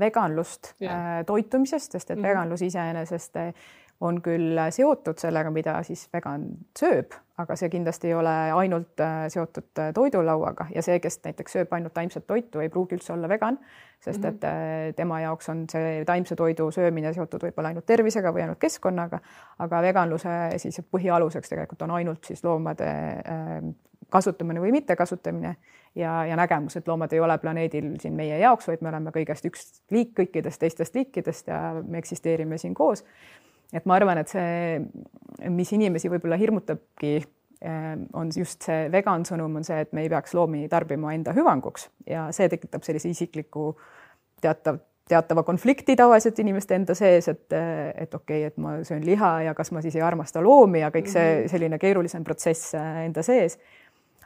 veganlust 0.00 0.72
yeah. 0.82 1.18
Äh, 1.18 1.24
toitumisest, 1.26 1.92
sest 1.92 2.10
et 2.10 2.16
mm 2.16 2.24
-hmm. 2.24 2.28
veganlus 2.28 2.62
iseenesest 2.62 3.36
on 4.00 4.20
küll 4.22 4.58
seotud 4.70 5.18
sellega, 5.18 5.50
mida 5.50 5.74
siis 5.86 6.04
vegan 6.14 6.44
sööb, 6.78 7.16
aga 7.38 7.56
see 7.58 7.70
kindlasti 7.72 8.10
ei 8.10 8.14
ole 8.14 8.34
ainult 8.54 9.02
äh, 9.02 9.24
seotud 9.32 9.82
toidulauaga 9.94 10.68
ja 10.74 10.82
see, 10.86 11.00
kes 11.02 11.18
näiteks 11.24 11.58
sööb 11.58 11.74
ainult 11.74 11.94
taimset 11.96 12.26
toitu, 12.26 12.62
ei 12.62 12.70
pruugi 12.70 12.98
üldse 12.98 13.12
olla 13.14 13.30
vegan, 13.30 13.58
sest 14.04 14.22
-hmm. 14.22 14.38
et 14.88 14.96
tema 14.96 15.20
jaoks 15.20 15.48
on 15.48 15.66
see 15.70 16.04
taimse 16.06 16.36
toidu 16.36 16.70
söömine 16.70 17.12
seotud 17.12 17.42
võib-olla 17.42 17.74
ainult 17.74 17.86
tervisega 17.86 18.32
või 18.34 18.46
ainult 18.46 18.62
keskkonnaga, 18.62 19.20
aga 19.58 19.82
veganluse 19.82 20.38
siis 20.56 20.80
põhialuseks 20.90 21.48
tegelikult 21.48 21.82
on 21.82 21.96
ainult 21.98 22.24
siis 22.24 22.44
loomade 22.44 22.94
kasutamine 24.10 24.60
või 24.60 24.72
mittekasutamine 24.72 25.56
ja, 25.94 26.24
ja 26.26 26.36
nägemus, 26.36 26.76
et 26.76 26.88
loomad 26.88 27.12
ei 27.12 27.20
ole 27.20 27.38
planeedil 27.38 27.94
siin 28.00 28.16
meie 28.16 28.38
jaoks, 28.38 28.68
vaid 28.68 28.82
me 28.82 28.92
oleme 28.92 29.12
kõigest 29.14 29.48
üks 29.48 29.66
liik 29.94 30.14
kõikidest 30.20 30.62
teistest 30.62 30.96
liikidest 30.96 31.50
ja 31.52 31.60
me 31.82 32.00
eksisteerime 32.00 32.58
siin 32.58 32.74
koos. 32.74 33.04
Et 33.72 33.86
ma 33.88 33.98
arvan, 33.98 34.22
et 34.22 34.30
see, 34.32 34.78
mis 35.52 35.72
inimesi 35.76 36.10
võib-olla 36.12 36.38
hirmutabki, 36.40 37.14
eh, 37.60 37.94
on 38.18 38.32
just 38.34 38.66
see 38.68 38.88
vegan 38.92 39.26
sõnum 39.28 39.60
on 39.60 39.66
see, 39.66 39.80
et 39.84 39.94
me 39.96 40.04
ei 40.06 40.12
peaks 40.12 40.34
loomi 40.38 40.66
tarbima 40.72 41.14
enda 41.16 41.34
hüvanguks 41.36 41.88
ja 42.08 42.28
see 42.34 42.48
tekitab 42.48 42.86
sellise 42.86 43.12
isikliku 43.14 43.72
teatav 44.42 44.84
teatava 45.08 45.40
konflikti 45.40 45.94
tavaliselt 45.96 46.36
inimeste 46.42 46.76
enda 46.76 46.92
sees, 46.92 47.30
et, 47.32 47.46
et 47.48 48.12
okei 48.12 48.42
okay,, 48.42 48.50
et 48.50 48.58
ma 48.60 48.74
söön 48.84 49.06
liha 49.08 49.30
ja 49.46 49.54
kas 49.56 49.70
ma 49.72 49.80
siis 49.80 49.94
ei 49.96 50.02
armasta 50.04 50.42
loomi 50.44 50.82
ja 50.82 50.90
kõik 50.92 51.08
see 51.08 51.30
mhm. 51.30 51.46
selline 51.48 51.78
keerulisem 51.80 52.26
protsess 52.26 52.74
eh, 52.76 53.04
enda 53.06 53.24
sees 53.24 53.56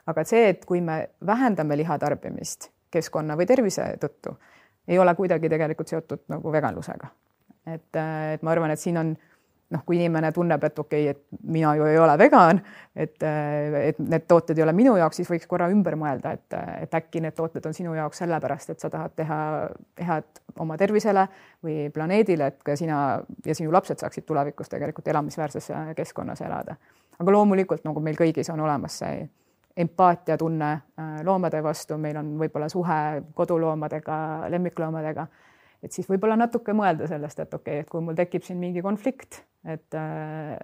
aga 0.09 0.23
see, 0.27 0.47
et 0.53 0.65
kui 0.67 0.81
me 0.83 0.97
vähendame 1.25 1.77
liha 1.79 1.97
tarbimist 2.01 2.69
keskkonna 2.93 3.37
või 3.39 3.47
tervise 3.49 3.85
tõttu, 4.01 4.35
ei 4.87 4.99
ole 4.99 5.13
kuidagi 5.17 5.49
tegelikult 5.49 5.89
seotud 5.89 6.25
nagu 6.33 6.51
veganlusega. 6.51 7.09
et, 7.65 7.95
et 7.95 8.43
ma 8.43 8.51
arvan, 8.51 8.73
et 8.73 8.79
siin 8.79 8.99
on 8.99 9.13
noh, 9.73 9.83
kui 9.85 9.97
inimene 9.97 10.31
tunneb, 10.35 10.63
et 10.63 10.79
okei 10.79 11.09
okay,, 11.09 11.15
et 11.15 11.43
mina 11.55 11.73
ju 11.77 11.87
ei 11.89 11.97
ole 11.99 12.15
vegan, 12.21 12.61
et, 12.95 13.15
et 13.23 13.99
need 13.99 14.25
tooted 14.29 14.57
ei 14.57 14.65
ole 14.65 14.75
minu 14.77 14.95
jaoks, 14.99 15.21
siis 15.21 15.29
võiks 15.31 15.49
korra 15.49 15.69
ümber 15.73 15.97
mõelda, 15.99 16.35
et, 16.37 16.57
et 16.85 16.97
äkki 16.99 17.23
need 17.23 17.35
tooted 17.37 17.65
on 17.69 17.75
sinu 17.75 17.95
jaoks 17.97 18.23
sellepärast, 18.23 18.73
et 18.73 18.83
sa 18.83 18.91
tahad 18.93 19.15
teha 19.19 19.39
head 20.07 20.43
oma 20.63 20.77
tervisele 20.79 21.27
või 21.65 21.87
planeedile, 21.93 22.51
et 22.53 22.65
ka 22.65 22.77
sina 22.79 22.97
ja 23.45 23.55
sinu 23.57 23.73
lapsed 23.73 24.03
saaksid 24.03 24.27
tulevikus 24.29 24.71
tegelikult 24.71 25.07
elamisväärses 25.13 25.71
keskkonnas 25.97 26.41
elada. 26.45 26.75
aga 27.19 27.31
loomulikult 27.31 27.83
nagu 27.85 27.99
meil 28.01 28.17
kõigis 28.19 28.49
on 28.53 28.59
olemas 28.59 28.99
see 29.03 29.23
empaatiatunne 29.77 30.71
äh, 30.71 31.23
loomade 31.25 31.63
vastu, 31.63 31.97
meil 31.97 32.17
on 32.17 32.35
võib-olla 32.37 32.69
suhe 32.69 33.23
koduloomadega, 33.33 34.17
lemmikloomadega, 34.53 35.27
et 35.83 35.91
siis 35.91 36.07
võib-olla 36.09 36.37
natuke 36.39 36.75
mõelda 36.77 37.07
sellest, 37.11 37.39
et 37.43 37.53
okei 37.53 37.79
okay,, 37.79 37.83
et 37.83 37.91
kui 37.91 38.01
mul 38.01 38.15
tekib 38.17 38.45
siin 38.47 38.59
mingi 38.61 38.81
konflikt, 38.85 39.43
et 39.67 39.97
äh, 39.99 40.55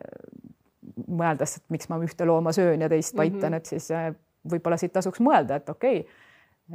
mõeldes, 1.08 1.60
et 1.60 1.66
miks 1.74 1.90
ma 1.92 2.00
ühte 2.04 2.28
looma 2.28 2.54
söön 2.56 2.82
ja 2.82 2.90
teist 2.92 3.16
paitan 3.16 3.52
mm, 3.52 3.54
-hmm. 3.54 3.58
et 3.58 3.66
siis 3.66 3.92
äh, 3.92 4.10
võib-olla 4.50 4.78
siit 4.80 4.94
tasuks 4.96 5.22
mõelda, 5.24 5.60
et 5.60 5.70
okei 5.70 6.02
okay,, 6.02 6.28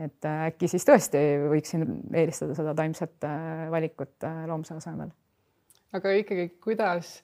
et 0.04 0.26
äh, 0.26 0.46
äkki 0.48 0.68
siis 0.70 0.86
tõesti 0.86 1.20
võiksin 1.50 1.84
eelistada 2.14 2.56
seda 2.58 2.74
taimset 2.76 3.26
äh, 3.26 3.68
valikut 3.70 4.26
äh, 4.26 4.42
loomse 4.50 4.76
asemel. 4.78 5.12
aga 5.94 6.12
ikkagi, 6.18 6.48
kuidas 6.64 7.20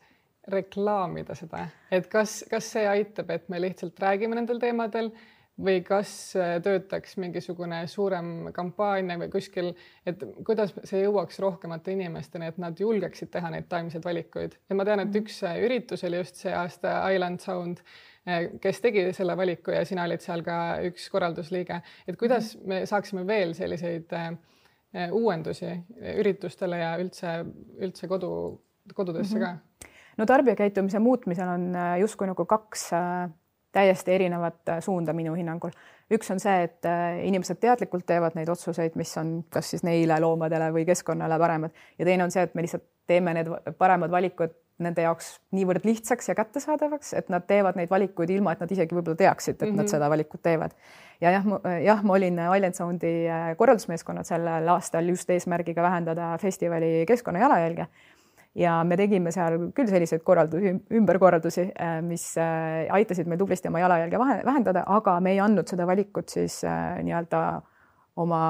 reklaamida 0.50 1.34
seda, 1.38 1.66
et 1.92 2.06
kas, 2.10 2.40
kas 2.50 2.70
see 2.72 2.86
aitab, 2.88 3.30
et 3.30 3.48
me 3.52 3.60
lihtsalt 3.60 3.98
räägime 4.00 4.38
nendel 4.38 4.62
teemadel 4.62 5.10
või 5.60 5.80
kas 5.84 6.10
äh, 6.38 6.58
töötaks 6.64 7.16
mingisugune 7.20 7.82
suurem 7.90 8.50
kampaania 8.56 9.18
või 9.20 9.30
kuskil, 9.32 9.72
et 10.08 10.22
kuidas 10.46 10.72
see 10.88 11.02
jõuaks 11.04 11.40
rohkemate 11.42 11.94
inimesteni, 11.94 12.50
et 12.50 12.60
nad 12.62 12.78
julgeksid 12.80 13.30
teha 13.32 13.50
neid 13.52 13.68
taimseid 13.70 14.04
valikuid 14.06 14.56
ja 14.70 14.78
ma 14.78 14.86
tean, 14.88 15.04
et 15.04 15.10
mhm. 15.10 15.24
üks 15.24 15.40
äh, 15.46 15.58
üritus 15.66 16.04
oli 16.08 16.20
just 16.20 16.40
see 16.40 16.54
aasta 16.56 16.94
Island 17.12 17.44
Sound, 17.44 17.82
äh, 18.28 18.46
kes 18.62 18.80
tegi 18.84 19.08
selle 19.16 19.36
valiku 19.38 19.74
ja 19.76 19.84
sina 19.88 20.06
olid 20.08 20.24
seal 20.24 20.44
ka 20.46 20.60
üks 20.88 21.10
korraldusliige, 21.12 21.82
et 22.06 22.20
kuidas 22.20 22.54
mhm. 22.56 22.68
me 22.72 22.80
saaksime 22.88 23.26
veel 23.28 23.54
selliseid 23.58 24.16
uuendusi 25.14 25.68
üritustele 26.18 26.80
ja 26.80 26.94
üldse, 26.98 27.36
üldse 27.78 28.08
kodu, 28.10 28.30
kodudesse 28.90 29.38
mm 29.38 29.44
-hmm. 29.44 29.84
ka 29.84 29.92
no 30.18 30.26
tarbijakäitumise 30.26 30.98
muutmisel 30.98 31.48
on 31.48 31.76
justkui 32.00 32.26
nagu 32.26 32.44
kaks 32.44 32.88
täiesti 33.72 34.12
erinevat 34.12 34.68
äh, 34.68 34.80
suunda 34.84 35.12
minu 35.12 35.34
hinnangul. 35.38 35.74
üks 36.10 36.30
on 36.34 36.40
see, 36.42 36.62
et 36.66 36.86
inimesed 37.22 37.60
teadlikult 37.62 38.02
teevad 38.06 38.34
neid 38.34 38.48
otsuseid, 38.50 38.96
mis 38.98 39.12
on 39.20 39.44
kas 39.50 39.68
siis 39.70 39.84
neile, 39.86 40.16
loomadele 40.20 40.72
või 40.74 40.82
keskkonnale 40.88 41.38
paremad 41.38 41.70
ja 41.98 42.08
teine 42.08 42.24
on 42.24 42.34
see, 42.34 42.42
et 42.42 42.54
me 42.58 42.64
lihtsalt 42.66 42.82
teeme 43.06 43.34
need 43.34 43.50
paremad 43.78 44.10
valikud 44.10 44.56
nende 44.84 45.04
jaoks 45.04 45.34
niivõrd 45.56 45.84
lihtsaks 45.84 46.30
ja 46.30 46.36
kättesaadavaks, 46.38 47.12
et 47.18 47.30
nad 47.32 47.44
teevad 47.48 47.76
neid 47.78 47.90
valikuid 47.92 48.32
ilma, 48.32 48.54
et 48.54 48.62
nad 48.64 48.72
isegi 48.72 48.96
võib-olla 48.96 49.18
teaksid, 49.20 49.58
et 49.58 49.62
mm 49.62 49.68
-hmm. 49.68 49.76
nad 49.76 49.84
mhm. 49.84 49.92
seda 49.92 50.10
valikut 50.10 50.42
teevad. 50.42 50.76
ja 51.20 51.30
jah, 51.36 51.44
jah, 51.84 52.02
ma 52.02 52.12
olin 52.12 52.38
Island 52.56 52.74
Soundi 52.74 53.12
korraldusmeeskonnad 53.56 54.24
sellel 54.24 54.68
aastal 54.68 55.08
just 55.08 55.30
eesmärgiga 55.30 55.82
vähendada 55.82 56.38
festivali 56.38 57.04
keskkonna 57.06 57.40
jalajälge 57.40 57.86
ja 58.58 58.80
me 58.84 58.98
tegime 58.98 59.32
seal 59.34 59.70
küll 59.76 59.90
selliseid 59.90 60.24
korraldusi, 60.26 60.74
ümberkorraldusi, 60.98 61.68
äh, 61.70 62.00
mis 62.06 62.32
äh, 62.40 62.88
aitasid 62.90 63.30
meil 63.30 63.38
tublisti 63.40 63.70
oma 63.70 63.84
jalajälge 63.84 64.18
vähendada, 64.18 64.84
aga 64.90 65.20
me 65.22 65.36
ei 65.36 65.40
andnud 65.42 65.70
seda 65.70 65.86
valikut 65.86 66.32
siis 66.32 66.62
äh, 66.66 66.98
nii-öelda 67.04 67.44
oma 68.20 68.42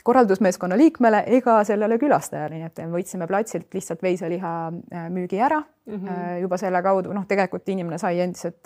korraldusmeeskonna 0.00 0.78
liikmele 0.80 1.18
ega 1.36 1.58
sellele 1.68 1.98
külastajale, 2.00 2.56
nii 2.56 2.68
et 2.70 2.78
võtsime 2.88 3.26
platsilt 3.28 3.74
lihtsalt 3.76 4.00
veiseliha 4.00 4.52
müügi 5.12 5.42
ära 5.44 5.58
mm 5.60 5.98
-hmm. 5.98 6.38
juba 6.40 6.56
selle 6.56 6.80
kaudu, 6.82 7.12
noh, 7.12 7.26
tegelikult 7.28 7.68
inimene 7.68 7.98
sai 8.00 8.22
endiselt 8.24 8.64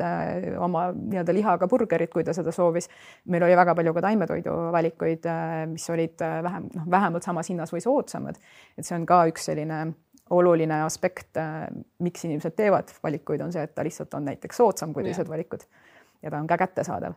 oma 0.62 0.84
nii-öelda 0.92 1.34
lihaga 1.34 1.66
burgerit, 1.68 2.12
kui 2.14 2.24
ta 2.24 2.32
seda 2.32 2.52
soovis. 2.52 2.88
meil 3.26 3.42
oli 3.42 3.56
väga 3.56 3.74
palju 3.74 3.94
ka 3.94 4.00
taimetoidu 4.06 4.54
valikuid, 4.72 5.26
mis 5.66 5.90
olid 5.90 6.22
vähem, 6.42 6.70
noh, 6.74 6.86
vähemalt 6.90 7.22
samas 7.22 7.50
hinnas 7.50 7.74
või 7.74 7.80
soodsamad. 7.80 8.36
et 8.78 8.84
see 8.84 8.94
on 8.94 9.06
ka 9.06 9.26
üks 9.26 9.50
selline 9.50 9.94
oluline 10.30 10.82
aspekt, 10.82 11.36
miks 11.98 12.24
inimesed 12.24 12.56
teevad 12.56 12.88
valikuid, 13.02 13.42
on 13.44 13.52
see, 13.52 13.62
et 13.62 13.74
ta 13.74 13.84
lihtsalt 13.84 14.14
on 14.14 14.24
näiteks 14.30 14.56
soodsam 14.56 14.94
kui 14.94 15.04
teised 15.04 15.28
valikud. 15.28 15.66
Ja 16.22 16.30
ta 16.30 16.40
on 16.40 16.46
ka 16.48 16.56
kättesaadav. 16.58 17.12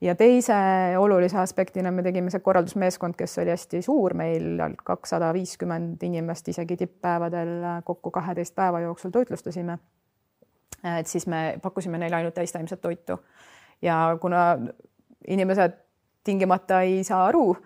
Ja 0.00 0.14
teise 0.14 0.54
olulise 0.98 1.38
aspektina 1.40 1.90
me 1.90 2.02
tegime 2.04 2.30
see 2.32 2.40
korraldusmeeskond, 2.44 3.16
kes 3.16 3.38
oli 3.40 3.52
hästi 3.52 3.80
suur, 3.84 4.14
meil 4.16 4.60
kakssada 4.84 5.30
viiskümmend 5.32 6.02
inimest 6.04 6.48
isegi 6.52 6.76
tipppäevadel 6.76 7.54
kokku 7.84 8.10
kaheteist 8.12 8.54
päeva 8.54 8.80
jooksul 8.84 9.10
toitlustasime. 9.10 9.78
et 10.98 11.06
siis 11.06 11.26
me 11.26 11.58
pakkusime 11.62 11.98
neile 11.98 12.16
ainult 12.16 12.34
täistaimset 12.34 12.80
toitu. 12.80 13.18
Ja 13.82 14.18
kuna 14.20 14.58
inimesed 15.26 15.72
tingimata 16.24 16.80
ei 16.82 17.04
saa 17.04 17.26
aru, 17.26 17.56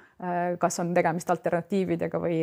kas 0.60 0.80
on 0.82 0.90
tegemist 0.94 1.30
alternatiividega 1.32 2.18
või, 2.20 2.42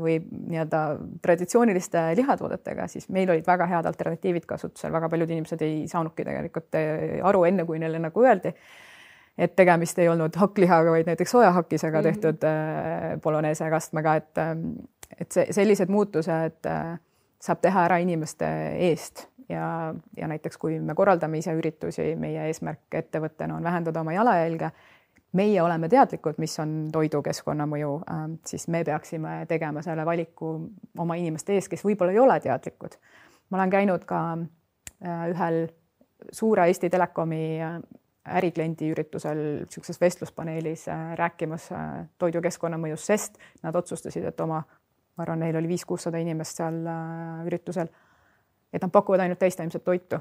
või 0.00 0.14
nii-öelda 0.22 0.82
traditsiooniliste 1.22 2.04
lihatoodetega, 2.16 2.86
siis 2.88 3.08
meil 3.12 3.28
olid 3.34 3.46
väga 3.46 3.66
head 3.68 3.88
alternatiivid 3.90 4.46
kasutusel, 4.48 4.92
väga 4.92 5.10
paljud 5.12 5.34
inimesed 5.34 5.64
ei 5.66 5.82
saanudki 5.90 6.24
tegelikult 6.24 6.78
aru, 7.28 7.44
enne 7.50 7.66
kui 7.68 7.82
neile 7.82 8.00
nagu 8.00 8.24
öeldi 8.24 8.54
et 9.38 9.54
tegemist 9.56 9.98
ei 10.02 10.08
olnud 10.10 10.34
hakklihaga, 10.36 10.90
vaid 10.90 11.06
näiteks 11.06 11.30
soojahakisega 11.30 12.02
tehtud 12.02 12.42
mm 12.42 12.48
-hmm. 12.48 13.20
poloneese 13.22 13.70
kastmega, 13.70 14.14
et, 14.14 14.38
et 15.20 15.32
see, 15.32 15.46
sellised 15.50 15.88
muutused 15.88 16.66
äh, 16.66 16.98
saab 17.40 17.60
teha 17.62 17.84
ära 17.84 17.96
inimeste 18.02 18.46
eest 18.88 19.28
ja, 19.48 19.94
ja 20.16 20.28
näiteks 20.28 20.58
kui 20.58 20.80
me 20.80 20.94
korraldame 20.94 21.38
ise 21.38 21.54
üritusi, 21.54 22.16
meie 22.16 22.46
eesmärk 22.46 22.94
ettevõttena 22.94 23.56
on 23.56 23.64
vähendada 23.64 24.00
oma 24.00 24.12
jalajälge. 24.12 24.70
Meie 25.32 25.62
oleme 25.62 25.88
teadlikud, 25.88 26.38
mis 26.38 26.58
on 26.62 26.88
toidu 26.92 27.22
keskkonnamõju, 27.22 27.94
ähm, 28.12 28.38
siis 28.46 28.68
me 28.68 28.84
peaksime 28.84 29.44
tegema 29.48 29.82
selle 29.82 30.06
valiku 30.06 30.54
oma 30.98 31.18
inimeste 31.20 31.54
ees, 31.54 31.68
kes 31.68 31.84
võib-olla 31.84 32.12
ei 32.12 32.22
ole 32.22 32.40
teadlikud. 32.40 32.96
ma 33.50 33.58
olen 33.58 33.70
käinud 33.70 34.04
ka 34.04 34.20
äh, 34.38 35.28
ühel 35.32 35.68
suure 36.32 36.66
Eesti 36.66 36.90
Telekomi 36.90 37.60
ärikliendi 38.28 38.90
üritusel 38.92 39.38
niisuguses 39.62 40.00
vestluspaneelis 40.00 40.88
äh, 40.88 41.14
rääkimas 41.16 41.70
äh, 41.72 42.06
toidu 42.18 42.42
keskkonnamõjust, 42.44 43.08
sest 43.08 43.38
nad 43.62 43.76
otsustasid, 43.76 44.24
et 44.28 44.40
oma, 44.40 44.62
ma 45.16 45.24
arvan, 45.24 45.42
neil 45.44 45.56
oli 45.60 45.70
viis-kuussada 45.70 46.20
inimest 46.22 46.60
seal 46.60 46.80
äh, 46.86 47.46
üritusel, 47.48 47.90
et 48.72 48.82
nad 48.82 48.92
pakuvad 48.92 49.24
ainult 49.24 49.40
täistaimset 49.40 49.84
toitu. 49.84 50.20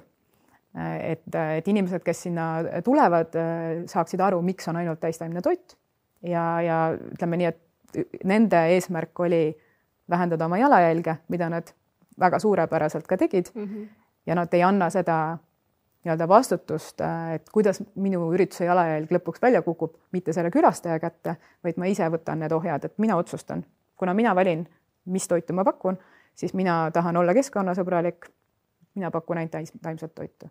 Et, 0.75 1.23
et 1.33 1.67
inimesed, 1.67 2.03
kes 2.05 2.23
sinna 2.27 2.47
tulevad, 2.85 3.33
saaksid 3.89 4.21
aru, 4.21 4.41
miks 4.45 4.67
on 4.67 4.75
ainult 4.81 4.99
täistaimne 4.99 5.41
toit 5.41 5.77
ja, 6.21 6.43
ja 6.61 6.77
ütleme 7.13 7.39
nii, 7.39 7.47
et 7.51 8.21
nende 8.27 8.59
eesmärk 8.75 9.19
oli 9.19 9.41
vähendada 10.09 10.45
oma 10.45 10.57
jalajälge, 10.57 11.17
mida 11.27 11.49
nad 11.49 11.71
väga 12.19 12.39
suurepäraselt 12.39 13.07
ka 13.07 13.17
tegid 13.17 13.45
mm. 13.53 13.63
-hmm. 13.63 13.87
ja 14.25 14.35
nad 14.35 14.53
ei 14.53 14.63
anna 14.63 14.89
seda 14.89 15.37
nii-öelda 16.05 16.27
vastutust, 16.27 17.01
äh, 17.01 17.33
et 17.33 17.49
kuidas 17.51 17.83
minu 17.95 18.31
ürituse 18.33 18.65
jalajälg 18.65 19.11
lõpuks 19.11 19.41
välja 19.41 19.61
kukub, 19.61 19.95
mitte 20.11 20.33
selle 20.33 20.51
külastaja 20.51 20.99
kätte, 20.99 21.35
vaid 21.63 21.77
ma 21.77 21.85
ise 21.85 22.07
võtan 22.09 22.39
need 22.39 22.51
ohjad, 22.51 22.85
et 22.85 22.97
mina 22.97 23.17
otsustan, 23.17 23.65
kuna 23.95 24.13
mina 24.13 24.35
valin, 24.35 24.67
mis 25.05 25.27
toitu 25.27 25.53
ma 25.53 25.63
pakun, 25.63 25.97
siis 26.35 26.53
mina 26.53 26.91
tahan 26.93 27.17
olla 27.17 27.33
keskkonnasõbralik. 27.33 28.29
Mina 28.97 29.11
pakun 29.13 29.41
ainult 29.41 29.53
taim, 29.53 29.67
taimset 29.83 30.15
toitu. 30.15 30.49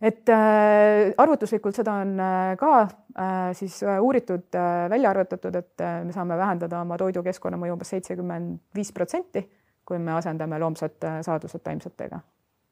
et 0.00 0.28
äh, 0.32 1.12
arvutuslikult 1.20 1.76
seda 1.76 1.94
on 2.02 2.14
äh, 2.20 2.56
ka 2.60 2.74
äh, 2.82 3.50
siis 3.52 3.82
äh, 3.82 4.00
uuritud 4.00 4.54
äh,, 4.54 4.90
välja 4.90 5.10
arvutatud, 5.10 5.54
et 5.54 5.80
äh, 5.80 6.04
me 6.04 6.12
saame 6.16 6.38
vähendada 6.40 6.80
oma 6.80 6.98
toidu 6.98 7.22
keskkonnamõju 7.22 7.76
umbes 7.76 7.92
seitsekümmend 7.96 8.60
viis 8.74 8.92
protsenti, 8.96 9.44
kui 9.84 9.98
me 9.98 10.16
asendame 10.16 10.58
loomsed 10.58 11.04
äh, 11.04 11.20
saadused 11.26 11.62
taimsetega 11.64 12.20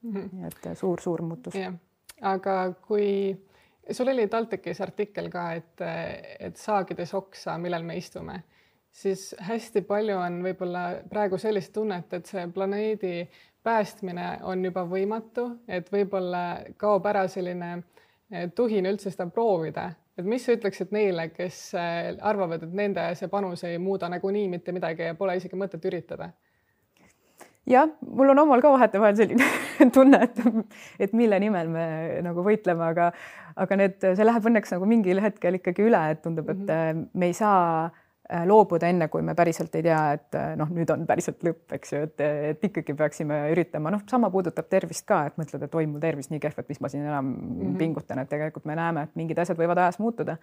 mm. 0.03 0.15
-hmm. 0.15 0.29
nii 0.33 0.47
et 0.47 0.79
suur-suur 0.79 1.23
muutus. 1.23 1.55
jah, 1.55 1.75
aga 2.21 2.73
kui 2.87 3.37
sul 3.91 4.09
oli 4.09 4.29
TalTechis 4.29 4.81
artikkel 4.81 5.31
ka, 5.33 5.53
et, 5.53 5.85
et 6.41 6.57
saagides 6.57 7.15
oksa, 7.15 7.59
millel 7.59 7.83
me 7.83 7.97
istume, 7.97 8.43
siis 8.93 9.31
hästi 9.41 9.83
palju 9.89 10.17
on 10.19 10.41
võib-olla 10.45 10.85
praegu 11.11 11.39
sellist 11.39 11.73
tunnet, 11.73 12.13
et 12.13 12.27
see 12.27 12.47
planeedi 12.55 13.15
päästmine 13.63 14.39
on 14.49 14.65
juba 14.65 14.85
võimatu, 14.89 15.49
et 15.69 15.89
võib-olla 15.93 16.43
kaob 16.77 17.07
ära 17.11 17.27
selline 17.29 17.71
eh, 18.31 18.51
tuhin 18.55 18.87
üldse 18.87 19.11
seda 19.11 19.29
proovida, 19.33 19.91
et 20.19 20.27
mis 20.27 20.45
sa 20.45 20.55
ütleksid 20.57 20.93
neile, 20.95 21.29
kes 21.35 21.63
eh, 21.75 22.13
arvavad, 22.21 22.65
et 22.65 22.75
nende 22.75 23.09
see 23.19 23.31
panus 23.33 23.65
ei 23.69 23.79
muuda 23.83 24.09
nagunii 24.09 24.49
mitte 24.49 24.73
midagi 24.73 25.11
ja 25.11 25.19
pole 25.19 25.37
isegi 25.41 25.59
mõtet 25.59 25.85
üritada 25.91 26.33
jah, 27.69 27.89
mul 28.01 28.33
on 28.33 28.43
omal 28.45 28.63
ka 28.65 28.73
vahetevahel 28.73 29.17
selline 29.19 29.49
tunne, 29.97 30.23
et, 30.25 30.41
et 31.07 31.15
mille 31.17 31.39
nimel 31.43 31.71
me 31.73 31.87
nagu 32.25 32.45
võitleme, 32.47 32.91
aga, 32.93 33.11
aga 33.61 33.81
need, 33.81 33.99
see 34.03 34.27
läheb 34.27 34.49
õnneks 34.51 34.75
nagu 34.75 34.89
mingil 34.89 35.23
hetkel 35.25 35.59
ikkagi 35.61 35.85
üle, 35.89 36.03
et 36.15 36.23
tundub, 36.25 36.49
et 36.55 36.65
-hmm. 36.65 37.09
me 37.13 37.31
ei 37.31 37.37
saa 37.37 37.91
loobuda 38.29 38.89
enne, 38.93 39.09
kui 39.09 39.23
me 39.25 39.33
päriselt 39.37 39.75
ei 39.79 39.85
tea, 39.87 40.01
et 40.19 40.37
äh, 40.37 40.51
noh, 40.61 40.69
nüüd 40.75 40.91
on 40.93 41.07
päriselt 41.09 41.45
lõpp, 41.47 41.73
eks 41.79 41.95
ju, 41.95 42.03
et, 42.09 42.25
et 42.53 42.67
ikkagi 42.69 42.93
peaksime 42.97 43.39
üritama, 43.55 43.93
noh, 43.95 44.03
sama 44.11 44.29
puudutab 44.33 44.69
tervist 44.69 45.07
ka, 45.09 45.23
et 45.31 45.39
mõtled, 45.41 45.65
et 45.65 45.79
oi, 45.81 45.87
mul 45.89 46.03
tervis 46.03 46.29
nii 46.33 46.43
kehv, 46.43 46.61
et 46.61 46.69
mis 46.69 46.83
ma 46.85 46.91
siin 46.93 47.07
enam 47.07 47.25
mm 47.25 47.63
-hmm. 47.63 47.79
pingutan, 47.81 48.21
et 48.21 48.29
tegelikult 48.29 48.69
me 48.69 48.77
näeme, 48.77 49.07
et 49.09 49.17
mingid 49.17 49.39
asjad 49.39 49.57
võivad 49.57 49.81
ajas 49.81 49.99
muutuda. 49.99 50.37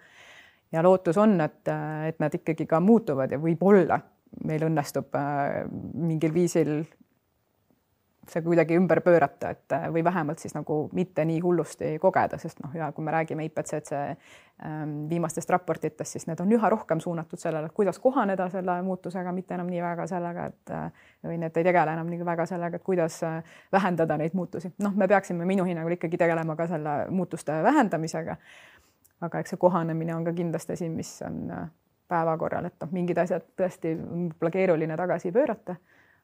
ja 0.72 0.82
lootus 0.82 1.16
on, 1.16 1.40
et, 1.40 1.68
et 2.08 2.18
nad 2.18 2.34
ikkagi 2.34 2.66
ka 2.66 2.80
muutuvad 2.80 3.30
ja 3.30 3.38
võib-olla 3.38 4.00
meil 4.44 4.62
õnnestub 4.66 5.14
mingil 5.94 6.34
viisil 6.34 6.84
see 8.30 8.42
kuidagi 8.42 8.76
ümber 8.76 9.00
pöörata, 9.00 9.50
et 9.50 9.72
äh, 9.72 9.86
või 9.92 10.04
vähemalt 10.04 10.38
siis 10.42 10.54
nagu 10.54 10.88
mitte 10.96 11.24
nii 11.24 11.38
hullusti 11.44 11.92
kogeda, 12.02 12.38
sest 12.42 12.60
noh, 12.64 12.74
ja 12.74 12.90
kui 12.92 13.04
me 13.04 13.14
räägime 13.14 13.46
IPCC 13.46 13.92
ähm, 13.96 14.94
viimastest 15.10 15.50
raportitest, 15.50 16.16
siis 16.16 16.26
need 16.26 16.40
on 16.42 16.52
üha 16.52 16.70
rohkem 16.72 17.00
suunatud 17.00 17.40
sellele, 17.40 17.70
kuidas 17.74 17.98
kohaneda 18.02 18.48
selle 18.50 18.78
muutusega, 18.86 19.32
mitte 19.32 19.54
enam 19.54 19.70
nii 19.70 19.82
väga 19.82 20.08
sellega, 20.10 20.46
et 20.52 20.74
äh, 20.74 21.08
või 21.26 21.38
need 21.42 21.56
ei 21.56 21.68
tegele 21.70 21.96
enam 21.96 22.10
nii 22.10 22.26
väga 22.26 22.46
sellega, 22.50 22.80
et 22.80 22.86
kuidas 22.86 23.22
äh, 23.26 23.40
vähendada 23.72 24.18
neid 24.20 24.34
muutusi. 24.34 24.72
noh, 24.82 24.94
me 24.94 25.08
peaksime 25.08 25.46
minu 25.46 25.64
hinnangul 25.64 25.96
ikkagi 25.98 26.18
tegelema 26.18 26.56
ka 26.56 26.68
selle 26.70 26.98
muutuste 27.10 27.62
vähendamisega. 27.62 28.36
aga 29.20 29.38
eks 29.40 29.54
see 29.54 29.60
kohanemine 29.60 30.14
on 30.14 30.24
ka 30.24 30.32
kindlasti 30.32 30.72
asi, 30.72 30.88
mis 30.88 31.22
on 31.24 31.46
päevakorral, 32.08 32.66
et 32.68 32.74
noh, 32.82 32.90
mingid 32.92 33.18
asjad 33.18 33.46
tõesti 33.58 33.94
võib-olla 33.96 34.50
keeruline 34.50 34.96
tagasi 34.96 35.32
pöörata 35.32 35.76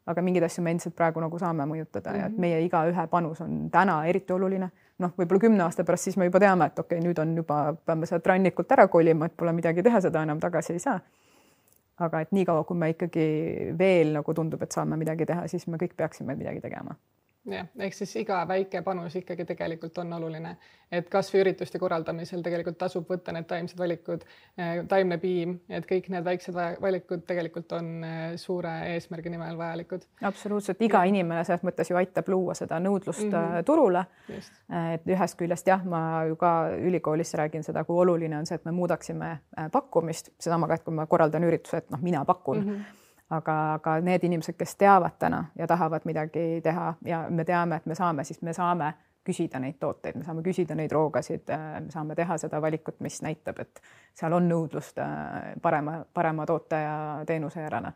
aga 0.06 0.22
mingeid 0.22 0.44
asju 0.44 0.64
me 0.64 0.74
endiselt 0.74 0.94
praegu 0.98 1.20
nagu 1.22 1.38
saame 1.38 1.66
mõjutada 1.68 2.10
mm 2.10 2.14
-hmm. 2.14 2.20
ja 2.20 2.26
et 2.26 2.32
mhm. 2.32 2.40
meie 2.40 2.64
igaühe 2.66 3.06
panus 3.06 3.40
on 3.40 3.70
täna 3.70 4.04
eriti 4.06 4.32
oluline. 4.32 4.70
noh, 4.98 5.10
võib-olla 5.18 5.40
kümne 5.40 5.62
aasta 5.62 5.84
pärast 5.84 6.04
siis 6.04 6.16
me 6.16 6.24
juba 6.24 6.40
teame, 6.40 6.66
et 6.66 6.78
okei 6.78 6.98
okay,, 6.98 7.08
nüüd 7.08 7.18
on 7.18 7.36
juba, 7.36 7.74
peame 7.86 8.06
sealt 8.06 8.26
rannikult 8.26 8.72
ära 8.72 8.88
kolima, 8.88 9.26
et 9.26 9.36
pole 9.36 9.52
midagi 9.52 9.82
teha, 9.82 10.00
seda 10.00 10.22
enam 10.22 10.40
tagasi 10.40 10.72
ei 10.72 10.78
saa. 10.78 11.00
aga 11.98 12.20
et 12.20 12.32
niikaua, 12.32 12.64
kui 12.64 12.76
me 12.76 12.90
ikkagi 12.90 13.74
veel 13.78 14.12
nagu 14.12 14.34
tundub, 14.34 14.62
et 14.62 14.72
saame 14.72 14.96
midagi 14.96 15.26
teha, 15.26 15.46
siis 15.48 15.66
me 15.66 15.76
kõik 15.76 15.96
peaksime 15.96 16.34
midagi 16.34 16.60
tegema 16.60 16.94
jah, 17.50 17.66
ehk 17.86 17.96
siis 17.96 18.12
iga 18.20 18.42
väike 18.48 18.82
panus 18.86 19.16
ikkagi 19.18 19.44
tegelikult 19.48 19.96
on 20.02 20.12
oluline, 20.14 20.52
et 20.92 21.08
kasvõi 21.10 21.40
ürituste 21.42 21.80
korraldamisel 21.82 22.42
tegelikult 22.44 22.78
tasub 22.78 23.08
võtta 23.10 23.34
need 23.34 23.48
taimsed 23.50 23.78
valikud, 23.78 24.22
eh, 24.58 24.82
taimne 24.88 25.18
piim, 25.22 25.56
et 25.72 25.86
kõik 25.88 26.08
need 26.14 26.24
väiksed 26.26 26.54
valikud 26.82 27.24
tegelikult 27.26 27.74
on 27.78 27.90
eh, 28.06 28.22
suure 28.40 28.76
eesmärgi 28.92 29.32
nimel 29.34 29.58
vajalikud. 29.58 30.06
absoluutselt, 30.30 30.82
iga 30.86 31.02
inimene 31.10 31.42
selles 31.48 31.66
mõttes 31.66 31.90
ju 31.90 31.98
aitab 31.98 32.30
luua 32.30 32.54
seda 32.58 32.78
nõudlust 32.82 33.26
mm 33.26 33.34
-hmm. 33.34 33.64
turule. 33.66 34.06
et 34.94 35.06
ühest 35.06 35.38
küljest 35.38 35.66
jah, 35.66 35.84
ma 35.84 36.24
ju 36.28 36.36
ka 36.36 36.70
ülikoolis 36.78 37.34
räägin 37.34 37.62
seda, 37.62 37.84
kui 37.84 37.96
oluline 37.96 38.38
on 38.38 38.46
see, 38.46 38.54
et 38.54 38.64
me 38.64 38.72
muudaksime 38.72 39.38
pakkumist, 39.72 40.30
sedama 40.38 40.68
ka, 40.68 40.74
et 40.74 40.84
kui 40.84 40.94
ma 40.94 41.06
korraldan 41.06 41.44
ürituse, 41.44 41.76
et 41.76 41.90
noh, 41.90 42.00
mina 42.00 42.24
pakun 42.24 42.58
mm. 42.58 42.74
-hmm 42.74 43.01
aga, 43.32 43.56
aga 43.78 43.96
need 44.04 44.24
inimesed, 44.28 44.56
kes 44.58 44.76
teavad 44.80 45.16
täna 45.18 45.44
ja 45.58 45.66
tahavad 45.66 46.04
midagi 46.08 46.60
teha 46.64 46.92
ja 47.06 47.24
me 47.30 47.44
teame, 47.48 47.80
et 47.80 47.86
me 47.86 47.96
saame, 47.98 48.24
siis 48.24 48.42
me 48.42 48.52
saame 48.56 48.92
küsida 49.24 49.60
neid 49.62 49.78
tooteid, 49.80 50.16
me 50.18 50.24
saame 50.26 50.42
küsida 50.42 50.74
neid 50.74 50.92
roogasid, 50.92 51.50
me 51.80 51.90
saame 51.94 52.14
teha 52.18 52.38
seda 52.42 52.60
valikut, 52.62 52.98
mis 53.00 53.20
näitab, 53.22 53.60
et 53.62 53.82
seal 54.18 54.34
on 54.34 54.48
nõudlust 54.50 54.98
äh, 54.98 55.52
parema, 55.62 56.00
parema 56.14 56.46
toote 56.46 56.80
ja 56.82 56.96
teenuse 57.26 57.62
järele 57.62 57.92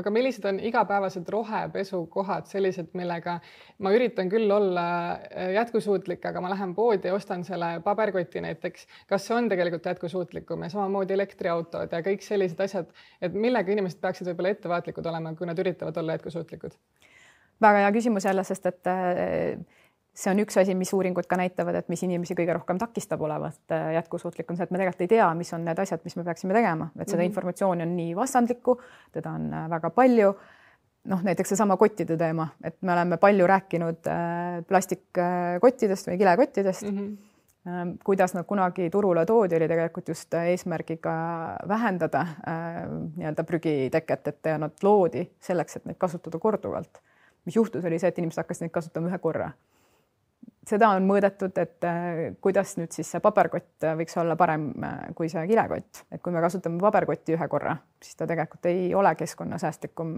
aga 0.00 0.10
millised 0.10 0.44
on 0.48 0.58
igapäevased 0.60 1.28
rohepesukohad, 1.30 2.48
sellised, 2.50 2.90
millega 2.98 3.36
ma 3.84 3.92
üritan 3.94 4.30
küll 4.32 4.50
olla 4.50 4.86
äh, 5.14 5.52
jätkusuutlik, 5.54 6.24
aga 6.26 6.42
ma 6.42 6.50
lähen 6.52 6.74
poodi 6.74 7.10
ja 7.10 7.14
ostan 7.14 7.44
selle 7.46 7.78
paberkoti 7.84 8.42
näiteks. 8.44 8.88
kas 9.10 9.26
see 9.26 9.36
on 9.36 9.48
tegelikult 9.52 9.86
jätkusuutlikum 9.86 10.66
ja 10.66 10.72
samamoodi 10.74 11.14
elektriautod 11.14 11.94
ja 11.94 12.02
kõik 12.06 12.26
sellised 12.26 12.60
asjad, 12.60 12.90
et 13.22 13.34
millega 13.34 13.72
inimesed 13.72 14.02
peaksid 14.02 14.30
võib-olla 14.32 14.54
ettevaatlikud 14.56 15.06
olema, 15.12 15.34
kui 15.38 15.46
nad 15.46 15.58
üritavad 15.62 16.02
olla 16.02 16.18
jätkusuutlikud? 16.18 16.78
väga 17.62 17.84
hea 17.84 17.94
küsimus 17.94 18.26
jälle, 18.26 18.44
sest 18.44 18.66
et 18.66 18.90
äh, 18.90 19.58
see 20.14 20.30
on 20.30 20.40
üks 20.44 20.56
asi, 20.60 20.74
mis 20.78 20.92
uuringud 20.94 21.26
ka 21.30 21.38
näitavad, 21.38 21.80
et 21.80 21.90
mis 21.92 22.02
inimesi 22.06 22.36
kõige 22.38 22.54
rohkem 22.54 22.78
takistab 22.80 23.22
olevat 23.26 23.74
äh, 23.74 23.90
jätkusuutlik, 23.98 24.50
on 24.50 24.58
see, 24.58 24.66
et 24.68 24.74
me 24.74 24.80
tegelikult 24.80 25.06
ei 25.06 25.12
tea, 25.16 25.26
mis 25.36 25.50
on 25.56 25.66
need 25.66 25.80
asjad, 25.82 26.02
mis 26.06 26.14
me 26.18 26.26
peaksime 26.26 26.54
tegema, 26.56 26.90
et 26.94 27.08
seda 27.08 27.18
mm 27.18 27.24
-hmm. 27.24 27.32
informatsiooni 27.32 27.82
on 27.82 27.96
nii 27.96 28.16
vastandlikku, 28.16 28.78
teda 29.12 29.34
on 29.34 29.52
äh, 29.52 29.70
väga 29.70 29.90
palju. 29.90 30.34
noh, 31.04 31.20
näiteks 31.22 31.48
seesama 31.48 31.76
kottide 31.76 32.16
teema, 32.16 32.48
et 32.64 32.76
me 32.80 32.92
oleme 32.92 33.16
palju 33.16 33.46
rääkinud 33.46 34.06
äh, 34.08 34.64
plastikkottidest 34.68 36.06
või 36.08 36.18
kilekottidest 36.18 36.82
mm. 36.82 36.98
-hmm. 36.98 37.98
kuidas 38.04 38.34
nad 38.34 38.44
kunagi 38.44 38.90
turule 38.90 39.26
toodi, 39.26 39.56
oli 39.56 39.68
tegelikult 39.68 40.08
just 40.08 40.34
eesmärgiga 40.34 41.12
vähendada 41.68 42.26
nii-öelda 43.16 43.44
prügiteket, 43.44 44.26
et 44.28 44.50
nad 44.58 44.72
loodi 44.82 45.30
selleks, 45.40 45.76
et 45.76 45.84
neid 45.84 45.96
kasutada 45.98 46.38
korduvalt. 46.38 46.98
mis 47.44 47.56
juhtus, 47.56 47.84
oli 47.84 47.98
see, 47.98 48.08
et 48.08 48.18
inimesed 48.18 48.40
hakkasid 48.42 48.62
neid 48.62 48.72
kasutama 48.72 49.08
ühe 49.08 49.18
korra 49.18 49.52
seda 50.68 50.90
on 50.96 51.06
mõõdetud, 51.08 51.56
et 51.60 51.86
äh, 51.88 52.20
kuidas 52.44 52.76
nüüd 52.78 52.94
siis 52.94 53.10
see 53.14 53.22
paberkott 53.24 53.84
äh, 53.84 53.96
võiks 53.98 54.16
olla 54.20 54.36
parem 54.40 54.70
äh, 54.84 55.02
kui 55.16 55.28
see 55.32 55.44
kilekott, 55.50 56.04
et 56.12 56.22
kui 56.24 56.34
me 56.34 56.42
kasutame 56.44 56.80
paberkotti 56.82 57.36
ühe 57.36 57.48
korra, 57.52 57.76
siis 58.02 58.18
ta 58.18 58.28
tegelikult 58.30 58.66
ei 58.70 58.88
ole 58.94 59.14
keskkonnasäästlikum. 59.18 60.16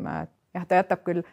jah, 0.54 0.68
ta 0.68 0.80
jätab 0.80 1.02
küll 1.06 1.26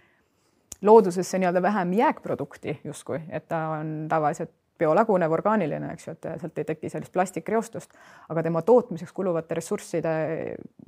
loodusesse 0.83 1.39
nii-öelda 1.39 1.61
vähem 1.63 1.93
jääkprodukti 1.99 2.79
justkui, 2.83 3.21
et 3.29 3.47
ta 3.47 3.67
on 3.77 3.95
tavaliselt 4.11 4.51
biolagunev, 4.79 5.31
orgaaniline, 5.31 5.91
eks 5.93 6.07
ju, 6.07 6.15
et 6.15 6.27
sealt 6.41 6.59
ei 6.61 6.67
teki 6.67 6.89
sellist 6.91 7.13
plastikreostust, 7.13 7.93
aga 8.33 8.43
tema 8.45 8.63
tootmiseks 8.65 9.13
kuluvate 9.15 9.57
ressursside 9.59 10.13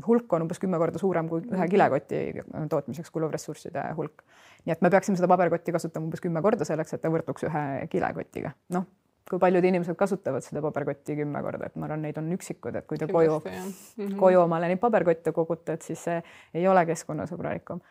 hulk 0.08 0.34
on 0.34 0.46
umbes 0.48 0.62
kümme 0.62 0.80
korda 0.82 1.02
suurem 1.02 1.30
kui 1.30 1.46
ühe 1.46 1.70
kilekoti 1.72 2.22
tootmiseks 2.72 3.14
kuluv 3.14 3.34
ressursside 3.36 3.84
hulk. 3.98 4.26
nii 4.66 4.74
et 4.74 4.82
me 4.82 4.90
peaksime 4.90 5.18
seda 5.20 5.30
paberkotti 5.30 5.76
kasutama 5.76 6.10
umbes 6.10 6.24
kümme 6.24 6.42
korda 6.46 6.66
selleks, 6.68 6.96
et 6.96 7.04
ta 7.04 7.12
võrduks 7.14 7.46
ühe 7.50 7.66
kilekotiga. 7.92 8.56
noh, 8.74 8.88
kui 9.30 9.42
paljud 9.42 9.70
inimesed 9.70 9.98
kasutavad 9.98 10.46
seda 10.46 10.64
paberkotti 10.66 11.18
kümme 11.22 11.42
korda, 11.46 11.70
et 11.70 11.78
ma 11.78 11.90
arvan, 11.90 12.02
neid 12.06 12.18
on 12.22 12.32
üksikud, 12.36 12.76
et 12.82 12.90
kui 12.90 12.98
te 13.02 13.08
koju, 13.12 13.40
mm 13.46 13.70
-hmm. 13.70 14.18
koju 14.18 14.42
omale 14.42 14.68
neid 14.72 14.82
paberkotte 14.82 15.32
kogute, 15.32 15.74
et 15.74 15.82
siis 15.82 16.04
see 16.04 16.22
ei 16.54 16.68
ole 16.68 16.86
keskkonnasõbralikum 16.86 17.82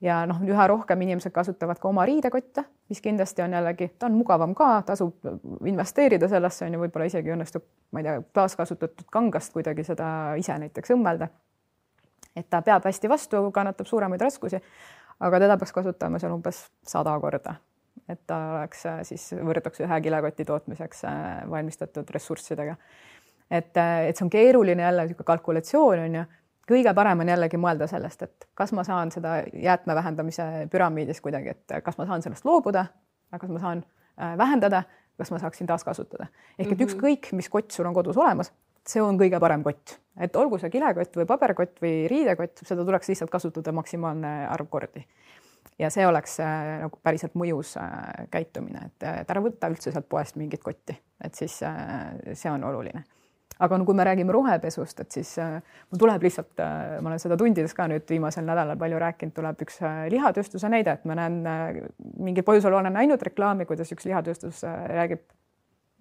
ja 0.00 0.18
noh, 0.26 0.40
üha 0.46 0.66
rohkem 0.70 1.00
inimesed 1.02 1.32
kasutavad 1.34 1.80
ka 1.82 1.88
oma 1.90 2.04
riidekotte, 2.06 2.64
mis 2.90 3.00
kindlasti 3.04 3.42
on 3.42 3.56
jällegi, 3.56 3.90
ta 3.98 4.06
on 4.06 4.18
mugavam 4.18 4.54
ka, 4.58 4.70
tasub 4.86 5.66
investeerida 5.66 6.28
sellesse 6.30 6.66
on 6.66 6.76
ju, 6.76 6.82
võib-olla 6.84 7.08
isegi 7.10 7.34
õnnestub, 7.34 7.66
ma 7.92 8.02
ei 8.02 8.06
tea, 8.06 8.20
taaskasutatud 8.38 9.08
kangast 9.12 9.52
kuidagi 9.54 9.86
seda 9.86 10.10
ise 10.38 10.58
näiteks 10.62 10.94
õmmelda. 10.94 11.28
et 12.36 12.46
ta 12.50 12.62
peab 12.62 12.84
hästi 12.86 13.08
vastu, 13.10 13.42
kannatab 13.50 13.86
suuremaid 13.86 14.20
raskusi, 14.22 14.60
aga 15.20 15.40
teda 15.42 15.56
peaks 15.58 15.74
kasutama 15.74 16.20
seal 16.22 16.36
umbes 16.36 16.68
sada 16.86 17.16
korda, 17.20 17.56
et 18.08 18.20
ta 18.26 18.38
oleks 18.60 18.86
äh, 18.86 19.02
siis 19.02 19.32
võrduks 19.34 19.82
ühe 19.82 20.00
kilekoti 20.04 20.46
tootmiseks 20.46 21.04
äh, 21.04 21.22
valmistatud 21.50 22.10
ressurssidega. 22.14 22.76
et, 23.50 23.76
äh, 23.76 24.06
et 24.08 24.16
see 24.16 24.24
on 24.24 24.30
keeruline 24.30 24.82
jälle 24.82 25.08
niisugune 25.08 25.26
kalkulatsioon 25.26 26.04
on 26.06 26.14
ju 26.14 26.24
kõige 26.68 26.92
parem 26.94 27.22
on 27.24 27.30
jällegi 27.32 27.60
mõelda 27.60 27.88
sellest, 27.90 28.22
et 28.26 28.48
kas 28.58 28.72
ma 28.76 28.84
saan 28.86 29.12
seda 29.14 29.40
jäätme 29.52 29.94
vähendamise 29.98 30.46
püramiidis 30.72 31.22
kuidagi, 31.24 31.54
et 31.54 31.78
kas 31.84 31.98
ma 31.98 32.06
saan 32.08 32.24
sellest 32.24 32.46
loobuda, 32.48 32.86
kas 33.34 33.50
ma 33.52 33.62
saan 33.62 33.82
äh, 33.84 34.36
vähendada, 34.38 34.82
kas 35.18 35.32
ma 35.34 35.40
saaksin 35.42 35.66
taaskasutada. 35.66 36.28
ehk 36.58 36.72
et 36.72 36.78
mhm. 36.78 36.88
ükskõik, 36.88 37.32
mis 37.32 37.48
kott 37.48 37.72
sul 37.74 37.88
on 37.88 37.96
kodus 37.96 38.18
olemas, 38.20 38.52
see 38.88 39.02
on 39.02 39.18
kõige 39.20 39.40
parem 39.40 39.64
kott, 39.64 39.98
et 40.20 40.36
olgu 40.36 40.58
see 40.58 40.70
kilekott 40.72 41.16
või 41.16 41.26
paberkott 41.28 41.82
või 41.84 42.06
riidekott, 42.10 42.64
seda 42.64 42.84
tuleks 42.84 43.10
lihtsalt 43.12 43.32
kasutada 43.32 43.72
maksimaalne 43.72 44.34
arv 44.48 44.68
kordi. 44.70 45.04
ja 45.78 45.90
see 45.90 46.06
oleks 46.06 46.40
äh, 46.40 46.78
nagu 46.84 46.98
päriselt 47.02 47.34
mõjus 47.34 47.76
äh, 47.80 48.26
käitumine, 48.30 48.90
et 48.90 49.30
ära 49.30 49.42
võta 49.44 49.70
üldse 49.70 49.92
sealt 49.92 50.08
poest 50.08 50.36
mingit 50.36 50.62
kotti, 50.62 50.96
et 51.24 51.34
siis 51.34 51.62
see 51.62 52.50
on 52.50 52.64
oluline 52.64 53.04
aga 53.58 53.78
no 53.78 53.86
kui 53.88 53.96
me 53.98 54.06
räägime 54.06 54.34
rohepesust, 54.34 55.00
et 55.04 55.18
siis 55.18 55.32
äh, 55.42 55.58
mul 55.90 56.02
tuleb 56.02 56.26
lihtsalt 56.26 56.62
äh,, 56.62 56.98
ma 57.02 57.12
olen 57.12 57.22
seda 57.22 57.38
tundides 57.40 57.74
ka 57.74 57.88
nüüd 57.90 58.06
viimasel 58.10 58.46
nädalal 58.46 58.78
palju 58.80 59.00
rääkinud, 59.02 59.34
tuleb 59.36 59.64
üks 59.66 59.80
äh, 59.82 60.04
lihatööstuse 60.14 60.70
näide, 60.72 60.98
et 60.98 61.08
ma 61.08 61.18
näen 61.18 61.40
mingil 62.18 62.46
põhjusel 62.46 62.76
olen 62.78 62.94
näinud 62.94 63.22
reklaami, 63.30 63.66
kuidas 63.68 63.92
üks 63.94 64.06
lihatööstus 64.08 64.62
räägib, 64.92 65.24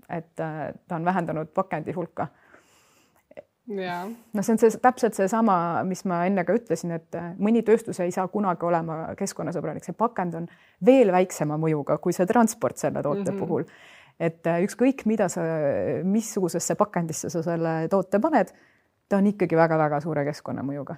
et 0.09 0.33
ta 0.37 0.95
on 0.95 1.07
vähendanud 1.07 1.53
pakendi 1.55 1.95
hulka 1.97 2.29
Ja. 3.67 4.05
no 4.33 4.43
see 4.43 4.53
on 4.53 4.59
see 4.61 4.79
täpselt 4.79 5.17
seesama, 5.17 5.83
mis 5.83 6.05
ma 6.07 6.21
enne 6.23 6.45
ka 6.47 6.55
ütlesin, 6.55 6.93
et 6.95 7.17
mõni 7.35 7.65
tööstus 7.67 7.99
ei 7.99 8.13
saa 8.15 8.23
kunagi 8.31 8.63
olema 8.63 9.09
keskkonnasõbralik, 9.19 9.83
see 9.83 9.97
pakend 9.97 10.37
on 10.39 10.47
veel 10.87 11.11
väiksema 11.11 11.57
mõjuga 11.59 11.97
kui 11.99 12.15
see 12.15 12.29
transport 12.29 12.79
selle 12.79 13.03
toote 13.03 13.25
mm 13.25 13.33
-hmm. 13.33 13.41
puhul 13.43 13.67
et 14.19 14.47
äh, 14.49 14.63
ükskõik, 14.65 15.06
mida 15.10 15.30
sa, 15.32 15.43
missugusesse 16.08 16.75
pakendisse 16.80 17.30
sa 17.34 17.43
selle 17.45 17.75
toote 17.91 18.21
paned, 18.23 18.51
ta 19.08 19.21
on 19.21 19.30
ikkagi 19.30 19.58
väga-väga 19.58 20.01
suure 20.03 20.25
keskkonnamõjuga. 20.27 20.97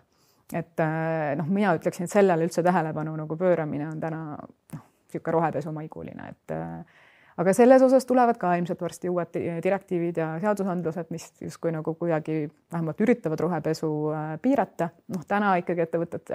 et 0.54 0.82
äh, 0.82 1.36
noh, 1.38 1.50
mina 1.52 1.76
ütleksin, 1.78 2.08
et 2.08 2.14
sellele 2.14 2.48
üldse 2.48 2.64
tähelepanu 2.66 3.14
nagu 3.20 3.38
pööramine 3.38 3.86
on 3.90 4.00
täna 4.02 4.24
noh, 4.40 4.86
niisugune 5.10 5.36
rohepesumaiguline, 5.36 6.30
et 6.32 6.54
äh, 6.56 7.02
aga 7.40 7.54
selles 7.54 7.84
osas 7.86 8.08
tulevad 8.10 8.40
ka 8.42 8.56
ilmselt 8.58 8.82
varsti 8.82 9.12
uued 9.12 9.38
direktiivid 9.64 10.18
ja 10.18 10.32
seadusandlused, 10.42 11.12
mis 11.14 11.30
justkui 11.42 11.74
nagu 11.76 11.94
kuidagi 12.00 12.48
vähemalt 12.72 13.02
üritavad 13.06 13.40
rohepesu 13.46 13.92
piirata. 14.42 14.90
noh, 15.14 15.26
täna 15.28 15.56
ikkagi 15.62 15.86
ettevõtted 15.86 16.34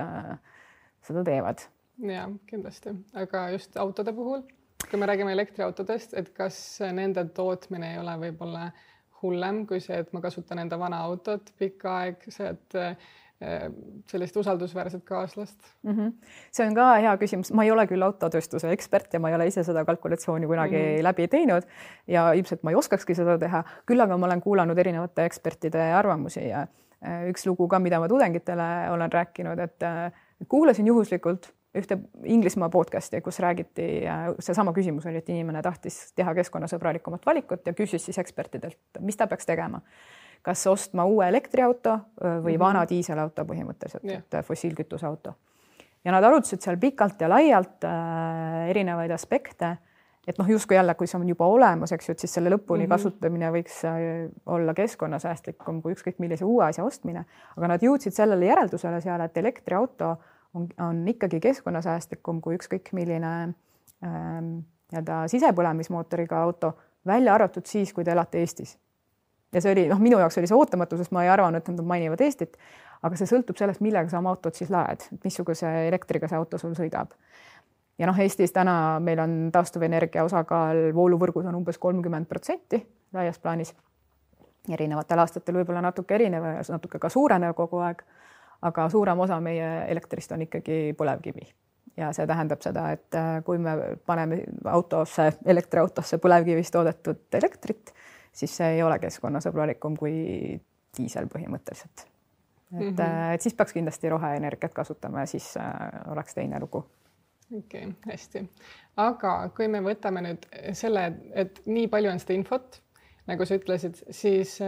seda 1.04 1.24
teevad. 1.24 1.66
ja 2.02 2.28
kindlasti, 2.46 2.94
aga 3.14 3.48
just 3.56 3.76
autode 3.76 4.12
puhul 4.12 4.44
kui 4.94 5.00
me 5.02 5.10
räägime 5.10 5.32
elektriautodest, 5.34 6.12
et 6.14 6.28
kas 6.36 6.56
nende 6.94 7.24
tootmine 7.34 7.96
ei 7.96 7.98
ole 7.98 8.14
võib-olla 8.28 8.68
hullem 9.24 9.64
kui 9.66 9.80
see, 9.82 9.98
et 10.04 10.12
ma 10.14 10.20
kasutan 10.22 10.60
enda 10.62 10.78
vana 10.78 11.00
autot 11.08 11.50
pikka 11.58 11.96
aeg, 12.04 12.26
see, 12.30 12.52
et 12.52 12.76
eh, 12.78 13.72
sellist 14.10 14.38
usaldusväärset 14.38 15.02
kaaslast 15.08 15.58
mm? 15.82 15.96
-hmm. 15.96 16.12
see 16.54 16.66
on 16.68 16.76
ka 16.78 16.92
hea 17.02 17.16
küsimus, 17.18 17.50
ma 17.52 17.64
ei 17.66 17.72
ole 17.74 17.88
küll 17.90 18.06
autotööstuse 18.06 18.70
ekspert 18.70 19.16
ja 19.16 19.20
ma 19.20 19.32
ei 19.32 19.38
ole 19.40 19.48
ise 19.50 19.64
seda 19.66 19.84
kalkulatsiooni 19.84 20.46
kunagi 20.46 20.76
mm 20.76 20.84
-hmm. 20.84 21.02
läbi 21.08 21.28
teinud 21.28 21.66
ja 22.06 22.32
ilmselt 22.32 22.62
ma 22.62 22.70
ei 22.70 22.78
oskakski 22.78 23.18
seda 23.18 23.38
teha, 23.38 23.64
küll 23.90 24.06
aga 24.06 24.16
ma 24.16 24.30
olen 24.30 24.40
kuulanud 24.40 24.78
erinevate 24.78 25.24
ekspertide 25.24 25.90
arvamusi 25.92 26.48
ja 26.48 26.66
eh, 27.02 27.26
üks 27.32 27.46
lugu 27.50 27.68
ka, 27.68 27.78
mida 27.78 28.00
ma 28.00 28.08
tudengitele 28.08 28.70
olen 28.90 29.12
rääkinud, 29.12 29.58
et 29.58 29.82
eh, 29.82 30.12
kuulasin 30.48 30.86
juhuslikult 30.86 31.52
ühte 31.74 31.98
Inglismaa 32.24 32.68
podcast'i, 32.70 33.20
kus 33.24 33.38
räägiti, 33.42 33.86
seesama 34.38 34.72
küsimus 34.72 35.06
oli, 35.10 35.20
et 35.22 35.30
inimene 35.32 35.62
tahtis 35.62 36.12
teha 36.16 36.34
keskkonnasõbralikumat 36.38 37.26
valikut 37.26 37.66
ja 37.66 37.74
küsis 37.76 38.04
siis 38.06 38.18
ekspertidelt, 38.22 38.78
mis 39.00 39.18
ta 39.18 39.26
peaks 39.30 39.46
tegema. 39.46 39.80
kas 40.44 40.66
ostma 40.66 41.04
uue 41.08 41.28
elektriauto 41.28 41.90
või 42.20 42.28
mm 42.28 42.40
-hmm. 42.46 42.58
vana 42.58 42.84
diiselauto 42.88 43.44
põhimõtteliselt 43.44 44.04
yeah., 44.04 44.22
et 44.32 44.46
fossiilkütuse 44.46 45.06
auto. 45.06 45.34
ja 46.04 46.12
nad 46.12 46.24
arutasid 46.24 46.60
seal 46.60 46.76
pikalt 46.76 47.20
ja 47.20 47.28
laialt 47.28 47.84
äh, 47.84 48.68
erinevaid 48.70 49.10
aspekte, 49.10 49.76
et 50.26 50.38
noh, 50.38 50.48
justkui 50.48 50.76
jälle, 50.76 50.94
kui 50.94 51.06
see 51.06 51.20
on 51.20 51.28
juba 51.28 51.46
olemas, 51.46 51.92
eks 51.92 52.08
ju, 52.08 52.12
et 52.12 52.18
siis 52.18 52.34
selle 52.34 52.50
lõpuni 52.50 52.78
mm 52.78 52.84
-hmm. 52.84 52.88
kasutamine 52.88 53.50
võiks 53.50 53.84
äh, 53.84 54.30
olla 54.46 54.74
keskkonnasäästlikum 54.74 55.82
kui 55.82 55.92
ükskõik 55.92 56.18
millise 56.18 56.44
uue 56.44 56.64
asja 56.64 56.84
ostmine, 56.84 57.24
aga 57.56 57.68
nad 57.68 57.82
jõudsid 57.82 58.12
sellele 58.12 58.46
järeldusele 58.46 59.00
seal, 59.00 59.20
et 59.20 59.36
elektriauto 59.36 60.16
on, 60.54 60.68
on 60.80 61.08
ikkagi 61.08 61.40
keskkonnasäästlikum 61.40 62.40
kui 62.40 62.56
ükskõik 62.58 62.92
milline 62.96 63.32
ähm, 64.04 64.50
nii-öelda 64.92 65.24
sisepõlemismootoriga 65.28 66.42
auto, 66.42 66.74
välja 67.06 67.34
arvatud 67.34 67.66
siis, 67.66 67.92
kui 67.92 68.04
te 68.04 68.12
elate 68.12 68.38
Eestis. 68.38 68.78
ja 69.52 69.60
see 69.60 69.72
oli 69.72 69.86
noh, 69.88 70.00
minu 70.02 70.18
jaoks 70.18 70.38
oli 70.38 70.50
see 70.50 70.58
ootamatu, 70.58 70.96
sest 70.98 71.12
ma 71.14 71.24
ei 71.24 71.30
arvanud, 71.30 71.62
et 71.62 71.68
nad 71.70 71.86
mainivad 71.86 72.20
Eestit, 72.20 72.56
aga 73.02 73.16
see 73.16 73.28
sõltub 73.30 73.58
sellest, 73.58 73.82
millega 73.84 74.10
sa 74.10 74.18
oma 74.18 74.34
autot 74.34 74.54
siis 74.54 74.70
laed, 74.70 75.06
missuguse 75.24 75.70
elektriga 75.88 76.30
see 76.30 76.38
auto 76.38 76.58
sul 76.58 76.74
sõidab. 76.78 77.14
ja 77.98 78.06
noh, 78.10 78.18
Eestis 78.18 78.52
täna 78.52 79.00
meil 79.00 79.20
on 79.22 79.50
taastuvenergia 79.52 80.24
osakaal 80.24 80.90
vooluvõrgus 80.94 81.46
on 81.46 81.62
umbes 81.62 81.78
kolmkümmend 81.78 82.28
protsenti 82.28 82.82
laias 83.12 83.38
plaanis. 83.38 83.74
erinevatel 84.68 85.18
aastatel 85.18 85.60
võib-olla 85.60 85.82
natuke 85.82 86.14
erinev 86.14 86.44
ja 86.44 86.62
natuke 86.68 86.98
ka 86.98 87.08
suurenev 87.08 87.54
kogu 87.54 87.82
aeg 87.84 88.02
aga 88.62 88.88
suurem 88.88 89.20
osa 89.20 89.40
meie 89.40 89.68
elektrist 89.88 90.32
on 90.32 90.42
ikkagi 90.42 90.94
põlevkivi 90.98 91.46
ja 91.96 92.10
see 92.12 92.26
tähendab 92.26 92.62
seda, 92.64 92.88
et 92.94 93.18
äh, 93.18 93.36
kui 93.46 93.58
me 93.62 93.74
paneme 94.06 94.40
autosse, 94.70 95.30
elektriautosse 95.46 96.18
põlevkivist 96.22 96.74
toodetud 96.74 97.38
elektrit, 97.38 97.94
siis 98.32 98.56
see 98.56 98.76
ei 98.78 98.82
ole 98.82 98.98
keskkonnasõbralikum 99.02 99.96
kui 99.98 100.58
diisel 100.98 101.30
põhimõtteliselt. 101.30 102.06
et 102.74 102.80
mm, 102.80 102.90
-hmm. 102.96 103.34
et 103.34 103.40
siis 103.40 103.54
peaks 103.54 103.72
kindlasti 103.72 104.08
roheenergiat 104.08 104.74
kasutama 104.74 105.20
ja 105.20 105.26
siis 105.26 105.54
oleks 106.10 106.34
teine 106.34 106.60
lugu 106.60 106.84
okei 107.58 107.86
okay,, 107.86 107.92
hästi. 108.06 108.48
aga 108.96 109.50
kui 109.56 109.68
me 109.68 109.80
võtame 109.80 110.22
nüüd 110.24 110.46
selle, 110.72 111.12
et 111.34 111.60
nii 111.66 111.88
palju 111.88 112.10
on 112.10 112.18
seda 112.18 112.34
infot, 112.34 112.80
nagu 113.26 113.46
sa 113.46 113.54
ütlesid, 113.54 114.00
siis 114.10 114.58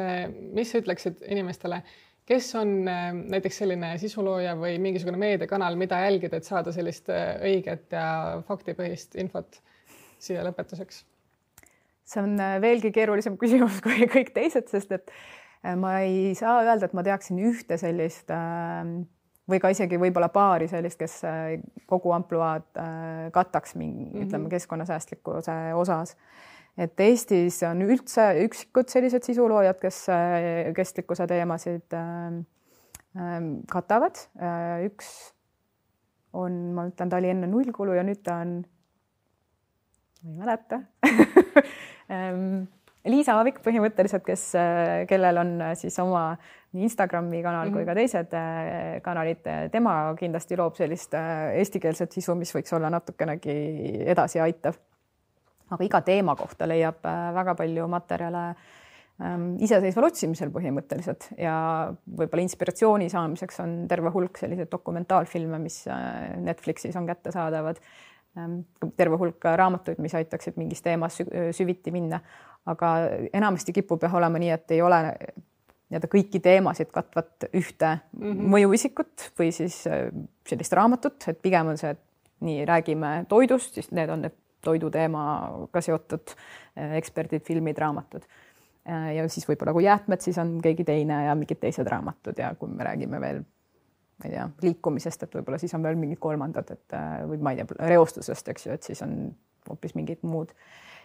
mis 0.55 0.70
sa 0.70 0.79
ütleksid 0.79 1.25
inimestele, 1.29 1.83
kes 2.26 2.54
on 2.58 2.88
äh, 2.88 3.10
näiteks 3.14 3.62
selline 3.62 3.92
sisulooja 4.02 4.56
või 4.58 4.76
mingisugune 4.82 5.18
meediakanal, 5.20 5.78
mida 5.78 6.00
jälgida, 6.04 6.40
et 6.40 6.48
saada 6.48 6.74
sellist 6.74 7.10
äh, 7.12 7.36
õiget 7.46 7.94
ja 7.94 8.42
faktipõhist 8.48 9.18
infot 9.22 9.60
siia 10.18 10.44
lõpetuseks? 10.46 11.04
see 12.06 12.22
on 12.22 12.36
äh, 12.38 12.56
veelgi 12.62 12.92
keerulisem 12.94 13.38
küsimus 13.42 13.80
kui 13.84 14.08
kõik 14.10 14.32
teised, 14.34 14.70
sest 14.70 14.94
et 14.98 15.14
ma 15.80 15.98
ei 16.04 16.34
saa 16.38 16.60
öelda, 16.62 16.86
et 16.86 16.94
ma 16.94 17.02
teaksin 17.02 17.40
ühte 17.42 17.74
sellist 17.80 18.28
või 19.50 19.58
ka 19.58 19.72
isegi 19.72 19.98
võib-olla 19.98 20.28
paari 20.30 20.68
sellist, 20.70 20.98
kes 21.00 21.16
kogu 21.90 22.12
ampluaad 22.14 22.68
kataks 23.34 23.74
mingi 23.74 24.04
mm, 24.04 24.12
-hmm. 24.12 24.26
ütleme 24.28 24.52
keskkonnasäästlikkuse 24.52 25.56
osas 25.74 26.14
et 26.76 27.00
Eestis 27.00 27.62
on 27.66 27.80
üldse 27.86 28.26
üksikud 28.44 28.90
sellised 28.92 29.24
sisuloojad, 29.26 29.78
kes 29.80 30.02
äh, 30.12 30.68
kestlikkuse 30.76 31.26
teemasid 31.30 31.96
äh, 31.96 32.38
äh, 33.16 33.40
katavad. 33.72 34.20
üks 34.84 35.10
on, 36.36 36.56
ma 36.76 36.86
ütlen, 36.90 37.10
ta 37.10 37.16
oli 37.20 37.32
enne 37.32 37.48
nullkulu 37.48 37.96
ja 37.96 38.04
nüüd 38.04 38.20
ta 38.24 38.40
on, 38.44 38.58
ma 40.22 40.32
ei 40.34 40.40
mäleta 40.42 40.82
ähm, 42.12 42.66
Liisa 43.06 43.36
Aavik 43.38 43.60
põhimõtteliselt, 43.62 44.24
kes, 44.26 44.48
kellel 45.06 45.38
on 45.38 45.52
siis 45.78 45.94
oma 46.02 46.32
nii 46.74 46.82
Instagrami 46.88 47.38
kanal 47.44 47.70
kui 47.70 47.84
ka 47.86 47.94
mhm. 47.94 48.00
teised 48.02 49.00
kanalid, 49.06 49.46
tema 49.72 49.94
kindlasti 50.18 50.58
loob 50.58 50.74
sellist 50.76 51.14
eestikeelset 51.14 52.18
sisu, 52.18 52.34
mis 52.36 52.50
võiks 52.52 52.74
olla 52.76 52.90
natukenegi 52.92 53.54
edasi 54.10 54.42
aitav 54.42 54.76
aga 55.70 55.87
iga 55.87 56.00
teema 56.07 56.37
kohta 56.38 56.68
leiab 56.68 57.07
äh, 57.07 57.29
väga 57.37 57.55
palju 57.59 57.87
materjale 57.90 58.42
ähm, 59.22 59.55
iseseisval 59.62 60.09
otsimisel 60.11 60.52
põhimõtteliselt 60.55 61.31
ja 61.40 61.57
võib-olla 61.92 62.44
inspiratsiooni 62.46 63.09
saamiseks 63.12 63.62
on 63.64 63.79
terve 63.90 64.12
hulk 64.14 64.38
selliseid 64.42 64.70
dokumentaalfilme, 64.72 65.61
mis 65.62 65.83
äh, 65.90 66.37
Netflixis 66.42 66.96
on 66.98 67.09
kättesaadavad. 67.09 67.81
Ähm, 68.37 68.61
terve 68.96 69.18
hulk 69.20 69.44
raamatuid, 69.44 69.98
mis 70.05 70.14
aitaksid 70.14 70.59
mingis 70.61 70.85
teemas 70.85 71.22
süviti 71.57 71.94
minna, 71.94 72.20
aga 72.68 72.94
enamasti 73.33 73.72
kipub 73.72 74.02
jah 74.05 74.16
olema 74.18 74.40
nii, 74.42 74.55
et 74.55 74.74
ei 74.76 74.83
ole 74.85 75.00
nii-öelda 75.87 76.11
kõiki 76.11 76.40
teemasid 76.42 76.90
katvat 76.94 77.46
ühte 77.55 77.92
mm 77.94 78.33
-hmm. 78.33 78.48
mõjuisikut 78.55 79.31
või 79.38 79.52
siis 79.55 79.85
äh, 79.87 80.09
sellist 80.48 80.72
raamatut, 80.72 81.29
et 81.29 81.42
pigem 81.42 81.70
on 81.72 81.79
see, 81.79 81.90
et 81.94 82.02
nii 82.40 82.64
räägime 82.66 83.12
toidust, 83.29 83.74
siis 83.74 83.90
need 83.94 84.11
on 84.11 84.26
need 84.26 84.35
toiduteemaga 84.66 85.83
seotud 85.85 86.35
eh, 86.35 86.96
eksperdid, 87.00 87.44
filmid, 87.46 87.79
raamatud. 87.83 88.24
Eh, 88.87 89.11
ja 89.18 89.26
siis 89.33 89.46
võib-olla 89.48 89.74
kui 89.76 89.87
jäätmed, 89.87 90.22
siis 90.22 90.38
on 90.42 90.57
keegi 90.62 90.87
teine 90.87 91.24
ja 91.26 91.37
mingid 91.38 91.61
teised 91.62 91.88
raamatud 91.90 92.38
ja 92.38 92.52
kui 92.59 92.72
me 92.72 92.87
räägime 92.87 93.20
veel 93.22 93.42
ma 94.16 94.31
ei 94.31 94.33
tea, 94.33 94.46
liikumisest, 94.64 95.26
et 95.26 95.35
võib-olla 95.37 95.59
siis 95.61 95.74
on 95.76 95.85
veel 95.85 95.98
mingid 96.00 96.20
kolmandad, 96.22 96.70
et 96.72 96.96
eh, 96.96 97.20
või 97.29 97.42
ma 97.42 97.52
ei 97.52 97.61
tea, 97.61 97.79
reostusest, 97.92 98.48
eks 98.52 98.66
ju, 98.68 98.79
et 98.79 98.88
siis 98.88 99.02
on 99.05 99.16
hoopis 99.68 99.96
mingid 99.98 100.22
muud. 100.24 100.55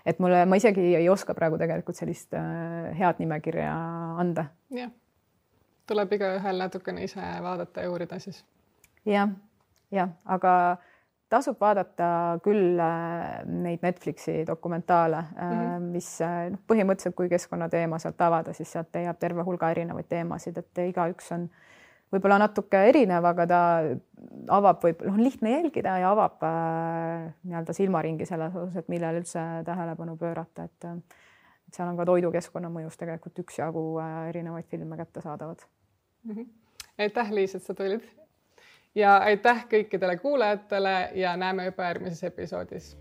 et 0.05 0.19
mulle, 0.19 0.45
ma 0.45 0.57
isegi 0.57 0.95
ei 0.97 1.09
oska 1.09 1.33
praegu 1.37 1.59
tegelikult 1.61 1.97
sellist 1.97 2.33
head 2.97 3.19
nimekirja 3.19 3.73
anda. 4.21 4.45
jah, 4.73 4.93
tuleb 5.89 6.13
igaühel 6.17 6.61
natukene 6.63 7.03
ise 7.03 7.21
vaadata 7.43 7.83
ja 7.83 7.91
uurida 7.91 8.19
siis 8.19 8.43
ja,. 9.05 9.13
jah, 9.13 9.35
jah, 9.91 10.15
aga 10.25 10.53
tasub 11.31 11.59
vaadata 11.61 12.07
küll 12.43 12.79
äh, 12.81 13.41
neid 13.47 13.83
Netflixi 13.85 14.41
dokumentaale 14.47 15.21
mm, 15.21 15.51
-hmm. 15.51 15.89
mis 15.93 16.09
äh, 16.21 16.49
noh, 16.51 16.61
põhimõtteliselt, 16.67 17.15
kui 17.15 17.29
keskkonnateema 17.31 17.99
sealt 18.03 18.21
avada, 18.21 18.53
siis 18.53 18.71
sealt 18.71 18.91
leiab 18.95 19.19
terve 19.19 19.45
hulga 19.47 19.71
erinevaid 19.71 20.09
teemasid, 20.11 20.57
et 20.57 20.83
igaüks 20.89 21.31
on 21.37 21.47
võib-olla 22.11 22.37
natuke 22.41 22.83
erinev, 22.89 23.25
aga 23.25 23.47
ta 23.47 23.61
avab 24.59 24.83
võib, 24.83 25.03
noh, 25.07 25.19
lihtne 25.23 25.55
jälgida 25.55 25.97
ja 26.03 26.11
avab 26.11 26.43
äh, 26.43 27.31
nii-öelda 27.43 27.75
silmaringi 27.77 28.27
selles 28.27 28.55
osas, 28.55 28.81
et 28.83 28.91
millele 28.91 29.23
üldse 29.23 29.45
tähelepanu 29.65 30.17
pöörata, 30.17 30.67
et 30.67 30.89
et 31.71 31.77
seal 31.77 31.87
on 31.87 31.95
ka 31.95 32.03
toidukeskkonna 32.09 32.67
mõjus 32.67 32.97
tegelikult 32.99 33.39
üksjagu 33.45 33.85
äh, 34.03 34.15
erinevaid 34.33 34.67
filme 34.67 34.97
kättesaadavad 34.99 35.63
mm. 36.23 36.33
-hmm. 36.35 36.49
aitäh, 36.97 37.31
Liis, 37.31 37.55
et 37.55 37.63
sa 37.63 37.73
tulid 37.73 38.03
ja 38.95 39.17
aitäh 39.17 39.65
kõikidele 39.69 40.17
kuulajatele 40.17 41.09
ja 41.15 41.37
näeme 41.37 41.65
juba 41.65 41.83
järgmises 41.83 42.23
episoodis 42.23 42.97